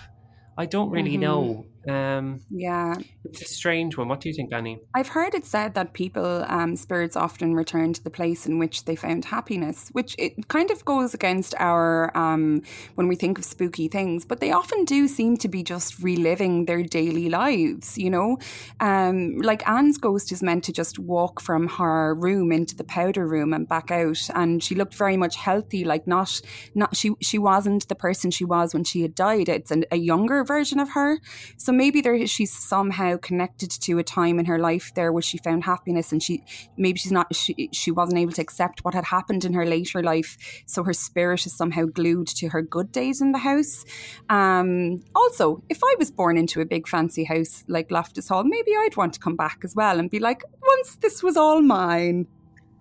I 0.56 0.66
don't 0.66 0.90
really 0.90 1.12
mm-hmm. 1.12 1.20
know 1.22 1.66
Um, 1.88 2.40
Yeah. 2.50 2.94
it's 3.24 3.42
a 3.42 3.44
strange 3.46 3.96
one. 3.96 4.08
What 4.08 4.20
do 4.20 4.28
you 4.28 4.34
think, 4.34 4.52
Annie? 4.52 4.78
I've 4.94 5.08
heard 5.08 5.34
it 5.34 5.44
said 5.44 5.74
that 5.74 5.92
people, 5.92 6.44
um, 6.48 6.76
spirits 6.76 7.16
often 7.16 7.54
return 7.54 7.92
to 7.94 8.02
the 8.04 8.10
place 8.10 8.46
in 8.46 8.58
which 8.58 8.84
they 8.84 8.94
found 8.94 9.24
happiness, 9.26 9.88
which 9.92 10.14
it 10.18 10.48
kind 10.48 10.70
of 10.70 10.84
goes 10.84 11.14
against 11.14 11.54
our, 11.58 12.16
um, 12.16 12.62
when 12.94 13.08
we 13.08 13.16
think 13.16 13.38
of 13.38 13.44
spooky 13.44 13.88
things, 13.88 14.24
but 14.24 14.40
they 14.40 14.52
often 14.52 14.84
do 14.84 15.08
seem 15.08 15.36
to 15.38 15.48
be 15.48 15.62
just 15.62 16.00
reliving 16.02 16.66
their 16.66 16.82
daily 16.82 17.28
lives, 17.28 17.98
you 17.98 18.10
know? 18.10 18.38
Um, 18.80 19.38
like 19.38 19.66
Anne's 19.68 19.98
ghost 19.98 20.30
is 20.30 20.42
meant 20.42 20.64
to 20.64 20.72
just 20.72 20.98
walk 20.98 21.40
from 21.40 21.68
her 21.68 22.14
room 22.14 22.52
into 22.52 22.76
the 22.76 22.84
powder 22.84 23.26
room 23.26 23.52
and 23.52 23.66
back 23.68 23.90
out, 23.90 24.28
and 24.34 24.62
she 24.62 24.74
looked 24.74 24.94
very 24.94 25.16
much 25.16 25.36
healthy, 25.36 25.84
like 25.84 26.06
not, 26.06 26.40
not, 26.74 26.96
she, 26.96 27.12
she 27.20 27.38
wasn't 27.38 27.88
the 27.88 27.94
person 27.94 28.30
she 28.30 28.44
was 28.44 28.74
when 28.74 28.84
she 28.84 29.02
had 29.02 29.14
died. 29.14 29.48
It's 29.48 29.70
an, 29.70 29.84
a 29.90 29.96
younger 29.96 30.44
version 30.44 30.78
of 30.78 30.90
her. 30.90 31.18
So 31.56 31.71
maybe 31.72 32.00
there 32.00 32.26
she's 32.26 32.52
somehow 32.52 33.16
connected 33.16 33.70
to 33.70 33.98
a 33.98 34.02
time 34.02 34.38
in 34.38 34.46
her 34.46 34.58
life 34.58 34.92
there 34.94 35.12
where 35.12 35.22
she 35.22 35.38
found 35.38 35.64
happiness 35.64 36.12
and 36.12 36.22
she 36.22 36.44
maybe 36.76 36.98
she's 36.98 37.12
not 37.12 37.34
she, 37.34 37.68
she 37.72 37.90
wasn't 37.90 38.18
able 38.18 38.32
to 38.32 38.42
accept 38.42 38.84
what 38.84 38.94
had 38.94 39.04
happened 39.04 39.44
in 39.44 39.54
her 39.54 39.66
later 39.66 40.02
life. 40.02 40.36
So 40.66 40.84
her 40.84 40.92
spirit 40.92 41.46
is 41.46 41.56
somehow 41.56 41.84
glued 41.86 42.28
to 42.28 42.48
her 42.48 42.62
good 42.62 42.92
days 42.92 43.20
in 43.20 43.32
the 43.32 43.38
house. 43.38 43.84
Um 44.28 45.02
also 45.14 45.62
if 45.68 45.80
i 45.84 45.94
was 45.98 46.10
born 46.10 46.36
into 46.36 46.60
a 46.60 46.64
big 46.64 46.86
fancy 46.88 47.24
house 47.24 47.64
like 47.68 47.90
loftus 47.90 48.28
hall 48.28 48.44
maybe 48.44 48.72
i'd 48.80 48.96
want 48.96 49.14
to 49.14 49.20
come 49.20 49.36
back 49.36 49.58
as 49.64 49.74
well 49.74 49.98
and 49.98 50.10
be 50.10 50.18
like 50.18 50.44
once 50.62 50.96
this 50.96 51.22
was 51.22 51.36
all 51.36 51.60
mine. 51.60 52.26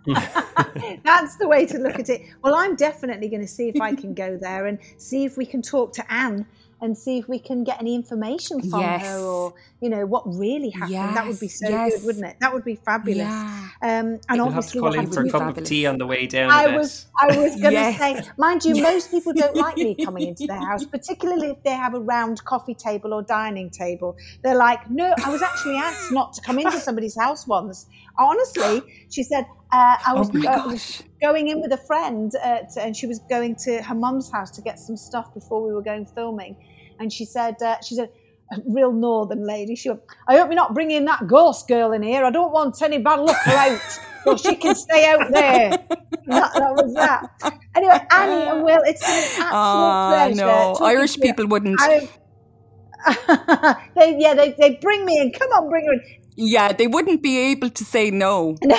That's 0.05 1.35
the 1.35 1.47
way 1.47 1.65
to 1.67 1.77
look 1.77 1.99
at 1.99 2.09
it. 2.09 2.21
Well, 2.41 2.55
I'm 2.55 2.75
definitely 2.75 3.29
going 3.29 3.41
to 3.41 3.47
see 3.47 3.69
if 3.69 3.79
I 3.79 3.93
can 3.93 4.13
go 4.13 4.35
there 4.35 4.65
and 4.65 4.79
see 4.97 5.25
if 5.25 5.37
we 5.37 5.45
can 5.45 5.61
talk 5.61 5.93
to 5.93 6.11
Anne 6.11 6.45
and 6.81 6.97
see 6.97 7.19
if 7.19 7.27
we 7.29 7.37
can 7.39 7.63
get 7.63 7.79
any 7.79 7.93
information 7.95 8.59
from 8.69 8.79
Yes. 8.81 9.05
her 9.05 9.19
or, 9.19 9.53
you 9.81 9.89
know, 9.89 10.05
what 10.05 10.23
really 10.25 10.69
happened. 10.71 11.15
that 11.15 11.27
would 11.27 11.39
be 11.39 11.47
so 11.47 11.69
yes. 11.69 11.95
good, 11.97 12.05
wouldn't 12.05 12.25
it? 12.25 12.37
That 12.39 12.53
would 12.53 12.65
be 12.65 12.75
fabulous. 12.75 13.17
Yeah. 13.19 13.67
Um, 13.83 14.19
and 14.27 14.37
You'll 14.37 14.49
have 14.49 14.67
to 14.69 14.79
obviously, 14.79 14.79
call 14.81 14.89
we'll 14.89 14.99
in 14.99 15.05
have 15.05 15.13
for 15.13 15.21
a 15.21 15.25
to- 15.25 15.31
cup 15.31 15.57
of 15.57 15.63
tea 15.63 15.85
on 15.85 15.97
the 15.99 16.07
way 16.07 16.25
down. 16.27 16.49
I 16.51 16.63
a 16.63 16.69
bit. 16.69 16.77
was 16.79 17.05
I 17.21 17.27
was 17.27 17.51
going 17.55 17.61
to 17.63 17.71
Yes. 17.71 17.97
say, 17.99 18.29
mind 18.37 18.65
you, 18.65 18.81
most 18.81 19.11
people 19.11 19.33
don't 19.33 19.55
like 19.55 19.77
me 19.77 19.95
coming 20.05 20.27
into 20.27 20.47
their 20.47 20.59
house, 20.59 20.85
particularly 20.85 21.49
if 21.49 21.61
they 21.63 21.71
have 21.71 21.93
a 21.93 21.99
round 21.99 22.43
coffee 22.45 22.73
table 22.75 23.13
or 23.13 23.21
dining 23.21 23.69
table. 23.69 24.17
They're 24.43 24.55
like, 24.57 24.89
no, 24.89 25.13
I 25.23 25.29
was 25.31 25.41
actually 25.41 25.77
asked 25.77 26.11
not 26.11 26.33
to 26.33 26.41
come 26.41 26.57
into 26.59 26.79
somebody's 26.79 27.17
house 27.19 27.45
once. 27.47 27.85
Honestly, 28.17 28.81
she 29.09 29.23
said, 29.23 29.45
uh, 29.71 29.95
I 30.05 30.13
was, 30.13 30.29
Oh 30.33 30.47
uh, 30.47 30.67
was 30.67 31.01
going 31.21 31.47
in 31.47 31.61
with 31.61 31.71
a 31.71 31.77
friend, 31.77 32.31
uh, 32.43 32.59
to, 32.73 32.81
and 32.83 32.95
she 32.95 33.07
was 33.07 33.19
going 33.29 33.55
to 33.55 33.81
her 33.81 33.95
mum's 33.95 34.29
house 34.31 34.51
to 34.51 34.61
get 34.61 34.79
some 34.79 34.97
stuff 34.97 35.33
before 35.33 35.65
we 35.65 35.73
were 35.73 35.81
going 35.81 36.05
filming, 36.05 36.55
and 37.01 37.11
she 37.11 37.25
said, 37.25 37.61
uh, 37.61 37.77
she 37.81 37.95
said. 37.95 38.09
A 38.53 38.57
real 38.67 38.91
northern 38.91 39.47
lady. 39.47 39.75
She 39.77 39.87
went, 39.87 40.01
I 40.27 40.35
hope 40.35 40.47
you're 40.47 40.55
not 40.55 40.73
bringing 40.73 41.05
that 41.05 41.25
ghost 41.25 41.69
girl 41.69 41.93
in 41.93 42.03
here. 42.03 42.25
I 42.25 42.31
don't 42.31 42.51
want 42.51 42.81
any 42.81 42.97
bad 42.97 43.21
luck 43.21 43.37
out. 43.47 43.79
So 44.25 44.35
she 44.37 44.55
can 44.57 44.75
stay 44.75 45.07
out 45.09 45.31
there. 45.31 45.79
That, 46.27 46.51
that 46.57 46.75
was 46.75 46.93
that. 46.99 47.23
Anyway, 47.75 47.97
Annie 48.11 48.47
and 48.49 48.61
Will, 48.61 48.81
it's 48.83 49.03
been 49.05 49.17
an 49.17 49.23
absolute 49.39 49.55
Ah, 49.55 50.07
pleasure. 50.09 50.35
no, 50.35 50.75
Irish 50.81 51.17
people 51.19 51.47
wouldn't. 51.47 51.79
They, 53.95 54.17
yeah, 54.19 54.33
they, 54.35 54.53
they 54.59 54.75
bring 54.81 55.05
me 55.05 55.17
in. 55.19 55.31
Come 55.31 55.47
on, 55.49 55.69
bring 55.69 55.85
her 55.85 55.93
in. 55.93 56.01
Yeah, 56.35 56.73
they 56.73 56.87
wouldn't 56.87 57.23
be 57.23 57.37
able 57.51 57.69
to 57.69 57.85
say 57.85 58.11
no. 58.11 58.57
No, 58.63 58.75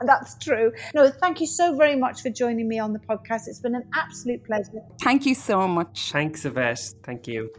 that's 0.06 0.36
true. 0.38 0.72
No, 0.94 1.10
thank 1.10 1.40
you 1.40 1.46
so 1.46 1.76
very 1.76 1.96
much 1.96 2.22
for 2.22 2.30
joining 2.30 2.68
me 2.68 2.78
on 2.78 2.92
the 2.92 2.98
podcast. 2.98 3.48
It's 3.48 3.60
been 3.60 3.74
an 3.74 3.88
absolute 3.94 4.44
pleasure. 4.44 4.82
Thank 5.02 5.26
you 5.26 5.34
so 5.34 5.68
much. 5.68 6.10
Thanks, 6.12 6.44
Yvette. 6.44 6.94
Thank 7.04 7.26
you. 7.26 7.50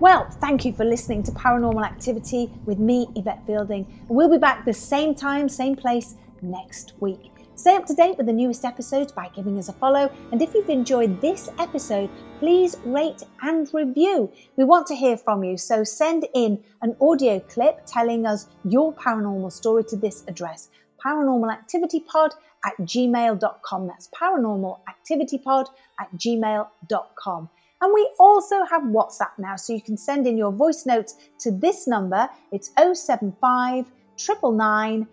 Well, 0.00 0.30
thank 0.40 0.64
you 0.64 0.72
for 0.72 0.84
listening 0.84 1.24
to 1.24 1.32
Paranormal 1.32 1.84
Activity 1.84 2.52
with 2.64 2.78
me, 2.78 3.08
Yvette 3.16 3.44
Fielding. 3.46 4.04
We'll 4.08 4.30
be 4.30 4.38
back 4.38 4.64
the 4.64 4.72
same 4.72 5.12
time, 5.12 5.48
same 5.48 5.74
place 5.74 6.14
next 6.40 6.94
week. 7.00 7.37
Stay 7.58 7.74
up 7.74 7.84
to 7.86 7.94
date 7.94 8.16
with 8.16 8.26
the 8.26 8.32
newest 8.32 8.64
episodes 8.64 9.10
by 9.10 9.28
giving 9.34 9.58
us 9.58 9.68
a 9.68 9.72
follow. 9.72 10.08
And 10.30 10.40
if 10.40 10.54
you've 10.54 10.70
enjoyed 10.70 11.20
this 11.20 11.50
episode, 11.58 12.08
please 12.38 12.76
rate 12.84 13.24
and 13.42 13.68
review. 13.74 14.30
We 14.56 14.62
want 14.62 14.86
to 14.86 14.94
hear 14.94 15.16
from 15.16 15.42
you, 15.42 15.56
so 15.56 15.82
send 15.82 16.24
in 16.34 16.62
an 16.82 16.94
audio 17.00 17.40
clip 17.40 17.84
telling 17.84 18.26
us 18.26 18.46
your 18.62 18.92
paranormal 18.92 19.50
story 19.50 19.82
to 19.88 19.96
this 19.96 20.22
address 20.28 20.68
paranormalactivitypod 21.04 22.30
at 22.64 22.76
gmail.com. 22.80 23.86
That's 23.88 24.08
paranormalactivitypod 24.08 25.66
at 26.00 26.14
gmail.com. 26.16 27.50
And 27.80 27.92
we 27.92 28.10
also 28.20 28.64
have 28.66 28.82
WhatsApp 28.82 29.36
now, 29.36 29.56
so 29.56 29.72
you 29.72 29.82
can 29.82 29.96
send 29.96 30.28
in 30.28 30.38
your 30.38 30.52
voice 30.52 30.86
notes 30.86 31.16
to 31.40 31.50
this 31.50 31.88
number. 31.88 32.28
It's 32.52 32.70
075 32.76 33.86
999 34.16 35.08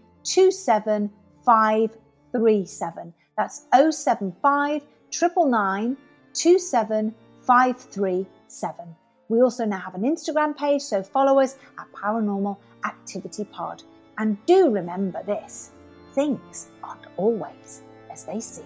27537. 2.35 3.13
That's 3.37 3.67
075 3.73 4.81
999 5.11 5.97
27537. 6.33 8.95
We 9.27 9.41
also 9.41 9.65
now 9.65 9.79
have 9.79 9.95
an 9.95 10.03
Instagram 10.03 10.55
page, 10.55 10.81
so 10.81 11.01
follow 11.01 11.39
us 11.39 11.57
at 11.79 11.91
Paranormal 11.93 12.57
Activity 12.85 13.43
Pod. 13.45 13.81
And 14.17 14.37
do 14.45 14.69
remember 14.69 15.23
this 15.23 15.71
things 16.13 16.67
aren't 16.83 17.07
always 17.17 17.81
as 18.11 18.25
they 18.25 18.39
seem. 18.39 18.65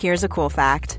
Here's 0.00 0.24
a 0.24 0.28
cool 0.28 0.48
fact 0.48 0.98